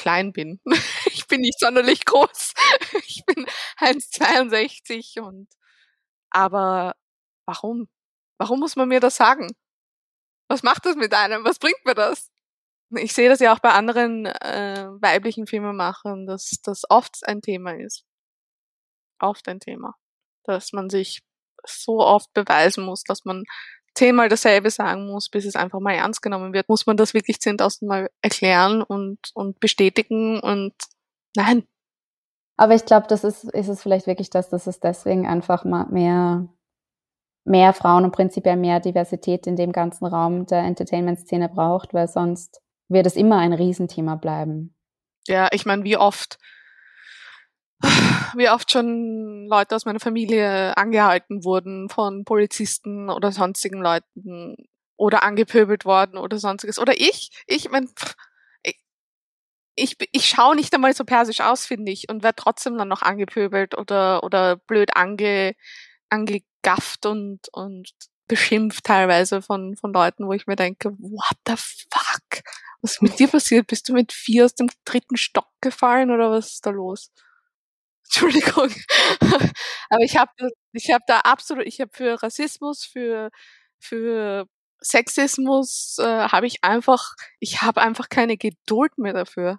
klein 0.00 0.32
bin. 0.32 0.60
ich 1.06 1.26
bin 1.26 1.40
nicht 1.42 1.58
sonderlich 1.60 2.04
groß. 2.04 2.54
ich 3.06 3.24
bin 3.26 3.46
1,62 3.78 5.20
und 5.20 5.48
aber 6.30 6.94
warum? 7.46 7.88
Warum 8.38 8.60
muss 8.60 8.76
man 8.76 8.88
mir 8.88 9.00
das 9.00 9.16
sagen? 9.16 9.48
Was 10.48 10.62
macht 10.62 10.86
das 10.86 10.96
mit 10.96 11.14
einem? 11.14 11.44
Was 11.44 11.58
bringt 11.58 11.84
mir 11.84 11.94
das? 11.94 12.30
Ich 12.96 13.12
sehe 13.14 13.28
das 13.28 13.40
ja 13.40 13.54
auch 13.54 13.58
bei 13.60 13.70
anderen 13.70 14.26
äh, 14.26 14.88
weiblichen 15.00 15.46
Filmemachern, 15.46 16.26
dass 16.26 16.60
das 16.62 16.84
oft 16.90 17.26
ein 17.26 17.42
Thema 17.42 17.72
ist. 17.72 18.04
Oft 19.20 19.48
ein 19.48 19.60
Thema. 19.60 19.94
Dass 20.44 20.72
man 20.72 20.90
sich 20.90 21.20
so 21.66 21.98
oft 22.00 22.32
beweisen 22.34 22.84
muss, 22.84 23.02
dass 23.02 23.24
man 23.24 23.44
zehnmal 23.98 24.28
dasselbe 24.28 24.70
sagen 24.70 25.06
muss, 25.06 25.28
bis 25.28 25.44
es 25.44 25.56
einfach 25.56 25.80
mal 25.80 25.94
ernst 25.94 26.22
genommen 26.22 26.52
wird. 26.52 26.68
Muss 26.68 26.86
man 26.86 26.96
das 26.96 27.14
wirklich 27.14 27.40
zehntausendmal 27.40 28.08
erklären 28.22 28.82
und, 28.82 29.18
und 29.34 29.58
bestätigen 29.58 30.38
und 30.38 30.72
nein. 31.36 31.64
Aber 32.56 32.74
ich 32.74 32.84
glaube, 32.84 33.06
das 33.08 33.24
ist, 33.24 33.44
ist 33.44 33.68
es 33.68 33.82
vielleicht 33.82 34.06
wirklich 34.06 34.30
das, 34.30 34.48
dass 34.50 34.66
es 34.66 34.78
deswegen 34.78 35.26
einfach 35.26 35.64
mal 35.64 35.86
mehr, 35.90 36.48
mehr 37.44 37.72
Frauen 37.72 38.04
und 38.04 38.12
prinzipiell 38.12 38.56
mehr 38.56 38.78
Diversität 38.78 39.46
in 39.46 39.56
dem 39.56 39.72
ganzen 39.72 40.06
Raum 40.06 40.46
der 40.46 40.60
Entertainment-Szene 40.60 41.48
braucht, 41.48 41.92
weil 41.92 42.08
sonst 42.08 42.62
wird 42.88 43.06
es 43.06 43.16
immer 43.16 43.38
ein 43.38 43.52
Riesenthema 43.52 44.14
bleiben. 44.14 44.76
Ja, 45.26 45.48
ich 45.52 45.66
meine, 45.66 45.84
wie 45.84 45.96
oft, 45.96 46.38
wie 48.34 48.48
oft 48.48 48.70
schon 48.70 49.46
Leute 49.48 49.76
aus 49.76 49.84
meiner 49.84 50.00
Familie 50.00 50.76
angehalten 50.76 51.44
wurden 51.44 51.88
von 51.88 52.24
Polizisten 52.24 53.08
oder 53.10 53.32
sonstigen 53.32 53.80
Leuten 53.80 54.56
oder 54.96 55.22
angepöbelt 55.22 55.84
worden 55.84 56.18
oder 56.18 56.38
sonstiges. 56.38 56.78
Oder 56.78 56.94
ich, 56.96 57.30
ich 57.46 57.70
mein, 57.70 57.88
ich, 58.62 58.78
ich, 59.74 59.96
ich 60.12 60.26
schaue 60.26 60.56
nicht 60.56 60.74
einmal 60.74 60.94
so 60.94 61.04
persisch 61.04 61.40
aus, 61.40 61.66
finde 61.66 61.92
ich, 61.92 62.08
und 62.08 62.22
werde 62.22 62.36
trotzdem 62.36 62.76
dann 62.76 62.88
noch 62.88 63.02
angepöbelt 63.02 63.78
oder, 63.78 64.22
oder 64.24 64.56
blöd 64.56 64.96
ange, 64.96 65.54
angegafft 66.10 67.06
und, 67.06 67.48
und 67.52 67.90
beschimpft 68.26 68.84
teilweise 68.84 69.40
von, 69.40 69.76
von 69.76 69.92
Leuten, 69.92 70.26
wo 70.26 70.32
ich 70.32 70.46
mir 70.46 70.56
denke, 70.56 70.90
what 70.98 71.38
the 71.46 71.54
fuck? 71.56 72.42
Was 72.82 72.92
ist 72.92 73.02
mit 73.02 73.18
dir 73.18 73.28
passiert? 73.28 73.66
Bist 73.66 73.88
du 73.88 73.92
mit 73.92 74.12
vier 74.12 74.44
aus 74.44 74.54
dem 74.54 74.68
dritten 74.84 75.16
Stock 75.16 75.48
gefallen 75.60 76.10
oder 76.10 76.30
was 76.30 76.52
ist 76.54 76.66
da 76.66 76.70
los? 76.70 77.10
Entschuldigung. 78.14 78.70
Aber 79.90 80.02
ich 80.04 80.16
habe 80.16 80.30
ich 80.72 80.90
hab 80.92 81.02
da 81.06 81.20
absolut, 81.20 81.66
ich 81.66 81.80
habe 81.80 81.90
für 81.92 82.22
Rassismus, 82.22 82.84
für, 82.84 83.30
für 83.80 84.46
Sexismus, 84.80 85.96
äh, 86.00 86.04
habe 86.28 86.46
ich 86.46 86.64
einfach, 86.64 87.14
ich 87.40 87.62
habe 87.62 87.80
einfach 87.82 88.08
keine 88.08 88.36
Geduld 88.36 88.96
mehr 88.98 89.12
dafür. 89.12 89.58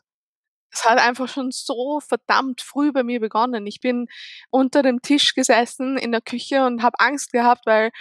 Es 0.72 0.86
hat 0.86 1.00
einfach 1.00 1.28
schon 1.30 1.50
so 1.52 2.00
verdammt 2.02 2.62
früh 2.62 2.92
bei 2.92 3.04
mir 3.04 3.20
begonnen. 3.20 3.66
Ich 3.68 3.80
bin 3.82 4.08
unter 4.52 4.84
dem 4.84 5.02
Tisch 5.02 5.34
gesessen 5.36 5.98
in 5.98 6.12
der 6.12 6.22
Küche 6.22 6.66
und 6.66 6.84
habe 6.84 7.00
Angst 7.00 7.32
gehabt, 7.32 7.66
weil 7.66 7.92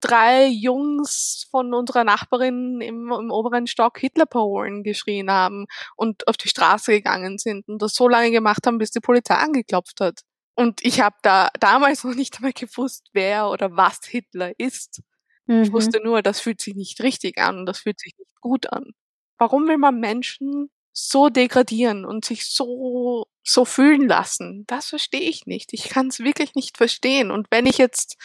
drei 0.00 0.46
Jungs 0.46 1.46
von 1.50 1.74
unserer 1.74 2.04
Nachbarin 2.04 2.80
im, 2.80 3.10
im 3.10 3.30
oberen 3.30 3.66
Stock 3.66 3.98
Hitlerparolen 3.98 4.82
geschrien 4.82 5.30
haben 5.30 5.66
und 5.96 6.26
auf 6.28 6.36
die 6.36 6.48
Straße 6.48 6.92
gegangen 6.92 7.38
sind 7.38 7.68
und 7.68 7.82
das 7.82 7.94
so 7.94 8.08
lange 8.08 8.30
gemacht 8.30 8.66
haben, 8.66 8.78
bis 8.78 8.90
die 8.90 9.00
Polizei 9.00 9.34
angeklopft 9.34 10.00
hat. 10.00 10.20
Und 10.54 10.84
ich 10.84 11.00
habe 11.00 11.16
da 11.22 11.50
damals 11.60 12.04
noch 12.04 12.14
nicht 12.14 12.36
einmal 12.36 12.52
gewusst, 12.52 13.08
wer 13.12 13.48
oder 13.48 13.76
was 13.76 14.00
Hitler 14.04 14.52
ist. 14.58 15.02
Mhm. 15.46 15.62
Ich 15.62 15.72
wusste 15.72 16.00
nur, 16.02 16.22
das 16.22 16.40
fühlt 16.40 16.60
sich 16.60 16.74
nicht 16.74 17.00
richtig 17.00 17.38
an 17.38 17.58
und 17.58 17.66
das 17.66 17.80
fühlt 17.80 18.00
sich 18.00 18.16
nicht 18.18 18.40
gut 18.40 18.72
an. 18.72 18.92
Warum 19.38 19.68
will 19.68 19.78
man 19.78 20.00
Menschen 20.00 20.70
so 20.92 21.28
degradieren 21.28 22.04
und 22.04 22.24
sich 22.24 22.46
so 22.46 23.26
so 23.44 23.64
fühlen 23.64 24.08
lassen? 24.08 24.64
Das 24.66 24.88
verstehe 24.88 25.28
ich 25.28 25.46
nicht. 25.46 25.72
Ich 25.72 25.88
kann 25.88 26.08
es 26.08 26.18
wirklich 26.18 26.54
nicht 26.54 26.76
verstehen. 26.76 27.30
Und 27.30 27.46
wenn 27.50 27.66
ich 27.66 27.78
jetzt 27.78 28.16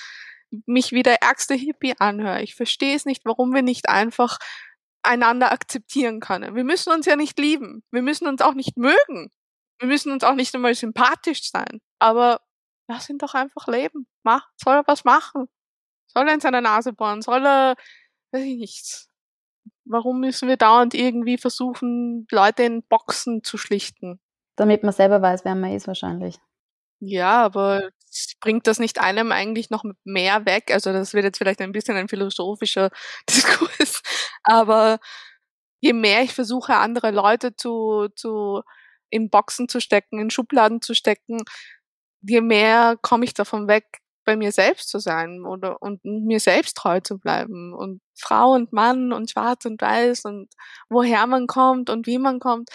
mich 0.65 0.91
wie 0.91 1.03
der 1.03 1.21
ärgste 1.21 1.55
Hippie 1.55 1.95
anhöre. 1.99 2.41
Ich 2.41 2.55
verstehe 2.55 2.95
es 2.95 3.05
nicht, 3.05 3.25
warum 3.25 3.53
wir 3.53 3.61
nicht 3.61 3.89
einfach 3.89 4.37
einander 5.03 5.51
akzeptieren 5.51 6.19
können. 6.19 6.55
Wir 6.55 6.63
müssen 6.63 6.91
uns 6.91 7.05
ja 7.05 7.15
nicht 7.15 7.37
lieben. 7.39 7.83
Wir 7.91 8.01
müssen 8.01 8.27
uns 8.27 8.41
auch 8.41 8.53
nicht 8.53 8.77
mögen. 8.77 9.31
Wir 9.79 9.87
müssen 9.87 10.11
uns 10.11 10.23
auch 10.23 10.35
nicht 10.35 10.55
einmal 10.55 10.75
sympathisch 10.75 11.49
sein. 11.49 11.81
Aber 11.99 12.39
lass 12.87 13.09
ihn 13.09 13.17
doch 13.17 13.33
einfach 13.33 13.67
leben. 13.67 14.07
Mach, 14.23 14.47
soll 14.55 14.75
er 14.75 14.87
was 14.87 15.03
machen? 15.03 15.47
Soll 16.07 16.27
er 16.27 16.33
in 16.33 16.39
seine 16.39 16.61
Nase 16.61 16.93
bohren? 16.93 17.21
Soll 17.21 17.45
er, 17.45 17.75
weiß 18.31 18.43
ich 18.43 18.57
nicht. 18.57 19.07
Warum 19.85 20.21
müssen 20.21 20.47
wir 20.47 20.57
dauernd 20.57 20.93
irgendwie 20.93 21.37
versuchen, 21.37 22.25
Leute 22.31 22.63
in 22.63 22.83
Boxen 22.83 23.43
zu 23.43 23.57
schlichten? 23.57 24.21
Damit 24.55 24.83
man 24.83 24.93
selber 24.93 25.21
weiß, 25.21 25.43
wer 25.43 25.55
man 25.55 25.73
ist 25.73 25.87
wahrscheinlich. 25.87 26.37
Ja, 26.99 27.43
aber 27.43 27.89
bringt 28.39 28.67
das 28.67 28.79
nicht 28.79 28.99
einem 28.99 29.31
eigentlich 29.31 29.69
noch 29.69 29.83
mehr 30.03 30.45
weg? 30.45 30.71
Also 30.71 30.93
das 30.93 31.13
wird 31.13 31.25
jetzt 31.25 31.37
vielleicht 31.37 31.61
ein 31.61 31.71
bisschen 31.71 31.97
ein 31.97 32.09
philosophischer 32.09 32.89
Diskurs, 33.29 34.01
aber 34.43 34.99
je 35.81 35.93
mehr 35.93 36.23
ich 36.23 36.33
versuche, 36.33 36.75
andere 36.75 37.11
Leute 37.11 37.55
zu, 37.55 38.07
zu 38.15 38.61
in 39.09 39.29
Boxen 39.29 39.69
zu 39.69 39.79
stecken, 39.79 40.19
in 40.19 40.29
Schubladen 40.31 40.81
zu 40.81 40.93
stecken, 40.93 41.43
je 42.21 42.41
mehr 42.41 42.97
komme 43.01 43.25
ich 43.25 43.33
davon 43.33 43.67
weg, 43.67 43.85
bei 44.25 44.35
mir 44.37 44.51
selbst 44.51 44.89
zu 44.89 44.99
sein 44.99 45.45
oder 45.45 45.81
und 45.81 46.03
mir 46.05 46.39
selbst 46.39 46.77
treu 46.77 46.99
zu 47.01 47.19
bleiben 47.19 47.73
und 47.73 48.01
Frau 48.17 48.53
und 48.53 48.71
Mann 48.73 49.11
und 49.13 49.31
Schwarz 49.31 49.65
und 49.65 49.81
Weiß 49.81 50.25
und 50.25 50.49
woher 50.89 51.27
man 51.27 51.47
kommt 51.47 51.89
und 51.89 52.07
wie 52.07 52.17
man 52.19 52.39
kommt. 52.39 52.69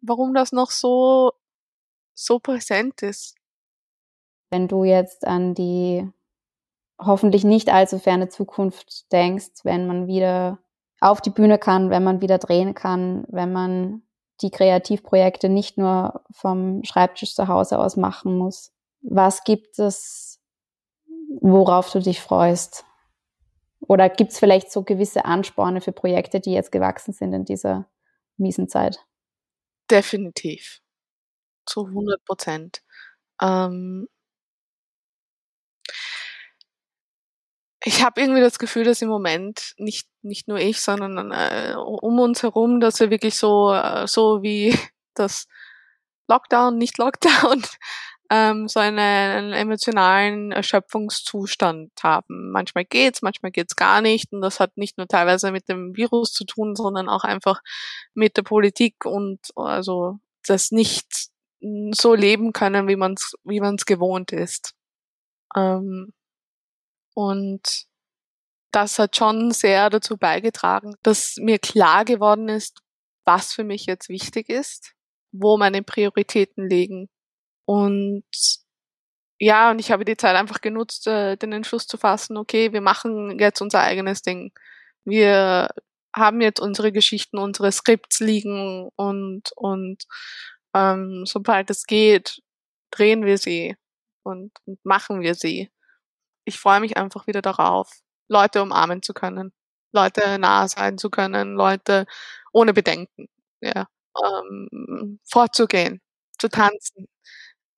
Warum 0.00 0.34
das 0.34 0.52
noch 0.52 0.70
so 0.70 1.32
so 2.14 2.38
präsent 2.40 3.02
ist. 3.02 3.34
Wenn 4.50 4.68
du 4.68 4.84
jetzt 4.84 5.26
an 5.26 5.54
die 5.54 6.08
hoffentlich 6.98 7.44
nicht 7.44 7.68
allzu 7.68 7.98
ferne 7.98 8.28
Zukunft 8.28 9.12
denkst, 9.12 9.64
wenn 9.64 9.86
man 9.86 10.06
wieder 10.06 10.58
auf 11.00 11.20
die 11.20 11.30
Bühne 11.30 11.58
kann, 11.58 11.90
wenn 11.90 12.04
man 12.04 12.20
wieder 12.20 12.38
drehen 12.38 12.74
kann, 12.74 13.24
wenn 13.28 13.52
man 13.52 14.02
die 14.40 14.50
Kreativprojekte 14.50 15.48
nicht 15.48 15.78
nur 15.78 16.24
vom 16.30 16.82
Schreibtisch 16.84 17.34
zu 17.34 17.48
Hause 17.48 17.78
aus 17.78 17.96
machen 17.96 18.36
muss. 18.36 18.72
Was 19.02 19.44
gibt 19.44 19.78
es, 19.78 20.40
worauf 21.40 21.90
du 21.90 22.00
dich 22.00 22.20
freust? 22.20 22.84
Oder 23.80 24.08
gibt 24.08 24.32
es 24.32 24.38
vielleicht 24.38 24.70
so 24.70 24.82
gewisse 24.82 25.24
Ansporne 25.24 25.80
für 25.80 25.92
Projekte, 25.92 26.40
die 26.40 26.52
jetzt 26.52 26.72
gewachsen 26.72 27.12
sind 27.12 27.32
in 27.32 27.44
dieser 27.44 27.86
miesen 28.36 28.68
Zeit? 28.68 28.98
Definitiv 29.90 30.80
zu 31.66 31.86
100 31.86 32.24
Prozent. 32.24 32.82
Ähm 33.40 34.08
ich 37.86 38.02
habe 38.02 38.20
irgendwie 38.20 38.40
das 38.40 38.58
Gefühl, 38.58 38.82
dass 38.82 39.00
im 39.00 39.08
Moment 39.08 39.72
nicht 39.78 40.08
nicht 40.22 40.48
nur 40.48 40.58
ich, 40.58 40.80
sondern 40.80 41.30
äh, 41.30 41.74
um 41.76 42.18
uns 42.18 42.42
herum, 42.42 42.80
dass 42.80 42.98
wir 42.98 43.10
wirklich 43.10 43.36
so 43.36 43.72
äh, 43.72 44.08
so 44.08 44.42
wie 44.42 44.76
das 45.14 45.46
Lockdown, 46.28 46.78
nicht 46.78 46.98
Lockdown, 46.98 47.62
ähm, 48.30 48.66
so 48.66 48.80
einen, 48.80 48.98
einen 48.98 49.52
emotionalen 49.52 50.50
Erschöpfungszustand 50.50 51.92
haben. 52.02 52.50
Manchmal 52.50 52.84
geht's, 52.84 53.22
manchmal 53.22 53.52
geht's 53.52 53.76
gar 53.76 54.00
nicht 54.02 54.32
und 54.32 54.40
das 54.40 54.58
hat 54.58 54.76
nicht 54.76 54.98
nur 54.98 55.06
teilweise 55.06 55.52
mit 55.52 55.68
dem 55.68 55.96
Virus 55.96 56.32
zu 56.32 56.44
tun, 56.44 56.74
sondern 56.74 57.08
auch 57.08 57.22
einfach 57.22 57.60
mit 58.14 58.36
der 58.36 58.42
Politik 58.42 59.04
und 59.04 59.38
also 59.54 60.18
das 60.44 60.72
nicht 60.72 61.28
so 61.92 62.14
leben 62.14 62.52
können, 62.52 62.88
wie 62.88 62.96
man 62.96 63.12
es 63.14 63.34
wie 63.44 63.60
man's 63.60 63.86
gewohnt 63.86 64.32
ist. 64.32 64.74
Ähm, 65.56 66.12
und 67.16 67.86
das 68.72 68.98
hat 68.98 69.16
schon 69.16 69.50
sehr 69.50 69.88
dazu 69.88 70.18
beigetragen, 70.18 70.96
dass 71.02 71.36
mir 71.38 71.58
klar 71.58 72.04
geworden 72.04 72.50
ist, 72.50 72.82
was 73.24 73.54
für 73.54 73.64
mich 73.64 73.86
jetzt 73.86 74.10
wichtig 74.10 74.50
ist, 74.50 74.92
wo 75.32 75.56
meine 75.56 75.82
Prioritäten 75.82 76.68
liegen. 76.68 77.08
Und 77.64 78.24
ja, 79.40 79.70
und 79.70 79.78
ich 79.78 79.90
habe 79.90 80.04
die 80.04 80.18
Zeit 80.18 80.36
einfach 80.36 80.60
genutzt, 80.60 81.06
äh, 81.06 81.36
den 81.36 81.52
Entschluss 81.52 81.86
zu 81.86 81.96
fassen, 81.96 82.36
okay, 82.36 82.74
wir 82.74 82.82
machen 82.82 83.38
jetzt 83.38 83.62
unser 83.62 83.80
eigenes 83.80 84.20
Ding. 84.20 84.52
Wir 85.04 85.70
haben 86.14 86.42
jetzt 86.42 86.60
unsere 86.60 86.92
Geschichten, 86.92 87.38
unsere 87.38 87.72
Skripts 87.72 88.20
liegen 88.20 88.90
und, 88.96 89.52
und 89.56 90.04
ähm, 90.74 91.24
sobald 91.26 91.70
es 91.70 91.84
geht, 91.86 92.42
drehen 92.90 93.24
wir 93.24 93.38
sie 93.38 93.76
und, 94.22 94.52
und 94.66 94.84
machen 94.84 95.22
wir 95.22 95.34
sie. 95.34 95.70
Ich 96.46 96.58
freue 96.60 96.80
mich 96.80 96.96
einfach 96.96 97.26
wieder 97.26 97.42
darauf, 97.42 97.90
Leute 98.28 98.62
umarmen 98.62 99.02
zu 99.02 99.14
können, 99.14 99.52
Leute 99.92 100.38
nah 100.38 100.68
sein 100.68 100.98
zu 100.98 101.10
können, 101.10 101.54
Leute 101.56 102.06
ohne 102.52 102.72
Bedenken, 102.74 103.28
ja, 103.60 103.88
ähm, 104.24 105.20
vorzugehen, 105.24 106.00
zu 106.38 106.48
tanzen. 106.48 107.08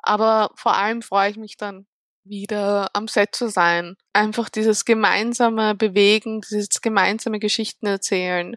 Aber 0.03 0.51
vor 0.57 0.77
allem 0.77 1.03
freue 1.03 1.31
ich 1.31 1.37
mich 1.39 1.57
dann 1.57 1.87
wieder 2.25 2.89
am 2.95 3.09
Set 3.09 3.35
zu 3.35 3.49
sein. 3.51 3.97
Einfach 4.13 4.49
dieses 4.51 4.85
gemeinsame 4.85 5.75
Bewegen, 5.75 6.43
dieses 6.43 6.81
gemeinsame 6.83 7.39
Geschichten 7.41 7.87
erzählen, 7.87 8.57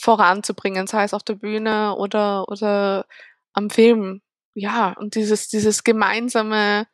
voranzubringen, 0.00 0.86
sei 0.86 1.04
es 1.04 1.14
auf 1.14 1.22
der 1.24 1.34
Bühne 1.36 1.96
oder, 1.96 2.48
oder 2.48 3.06
am 3.54 3.70
Film. 3.70 4.22
Ja, 4.54 4.92
und 4.94 5.14
dieses, 5.16 5.48
dieses 5.48 5.84
gemeinsame 5.84 6.86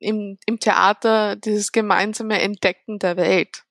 im, 0.00 0.38
im 0.46 0.58
Theater, 0.58 1.36
dieses 1.36 1.72
gemeinsame 1.72 2.40
Entdecken 2.40 2.98
der 2.98 3.16
Welt. 3.16 3.64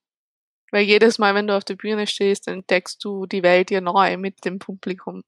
Weil 0.71 0.83
jedes 0.83 1.17
Mal, 1.17 1.35
wenn 1.35 1.47
du 1.47 1.57
auf 1.57 1.63
der 1.63 1.75
Bühne 1.75 2.07
stehst, 2.07 2.47
entdeckst 2.47 3.03
du 3.03 3.25
die 3.25 3.43
Welt 3.43 3.71
ja 3.71 3.81
neu 3.81 4.17
mit 4.17 4.45
dem 4.45 4.59
Publikum. 4.59 5.23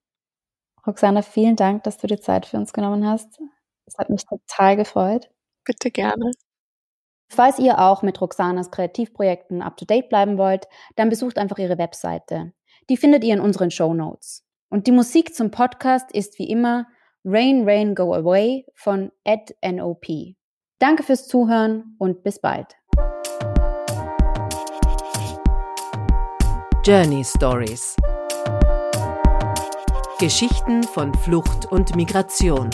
Roxana, 0.85 1.21
vielen 1.21 1.55
Dank, 1.55 1.83
dass 1.83 1.97
du 1.97 2.07
dir 2.07 2.19
Zeit 2.19 2.45
für 2.45 2.57
uns 2.57 2.73
genommen 2.73 3.07
hast. 3.07 3.39
Es 3.85 3.97
hat 3.97 4.09
mich 4.09 4.23
total 4.25 4.77
gefreut. 4.77 5.29
Bitte 5.63 5.91
gerne. 5.91 6.31
Falls 7.29 7.59
ihr 7.59 7.79
auch 7.79 8.01
mit 8.01 8.19
Roxanas 8.19 8.71
Kreativprojekten 8.71 9.61
up-to-date 9.61 10.09
bleiben 10.09 10.37
wollt, 10.37 10.67
dann 10.95 11.09
besucht 11.09 11.37
einfach 11.37 11.57
ihre 11.57 11.77
Webseite. 11.77 12.53
Die 12.89 12.97
findet 12.97 13.23
ihr 13.23 13.33
in 13.33 13.39
unseren 13.39 13.71
Show 13.71 13.93
Notes. 13.93 14.45
Und 14.69 14.87
die 14.87 14.91
Musik 14.91 15.33
zum 15.33 15.51
Podcast 15.51 16.11
ist 16.11 16.39
wie 16.39 16.49
immer 16.49 16.87
Rain, 17.23 17.63
Rain, 17.67 17.95
Go 17.95 18.13
Away 18.13 18.65
von 18.73 19.11
Ed 19.23 19.55
NOP. 19.63 20.35
Danke 20.81 21.03
fürs 21.03 21.27
Zuhören 21.27 21.95
und 21.99 22.23
bis 22.23 22.39
bald. 22.39 22.75
Journey 26.83 27.23
Stories 27.23 27.95
Geschichten 30.17 30.81
von 30.81 31.13
Flucht 31.13 31.71
und 31.71 31.95
Migration 31.95 32.71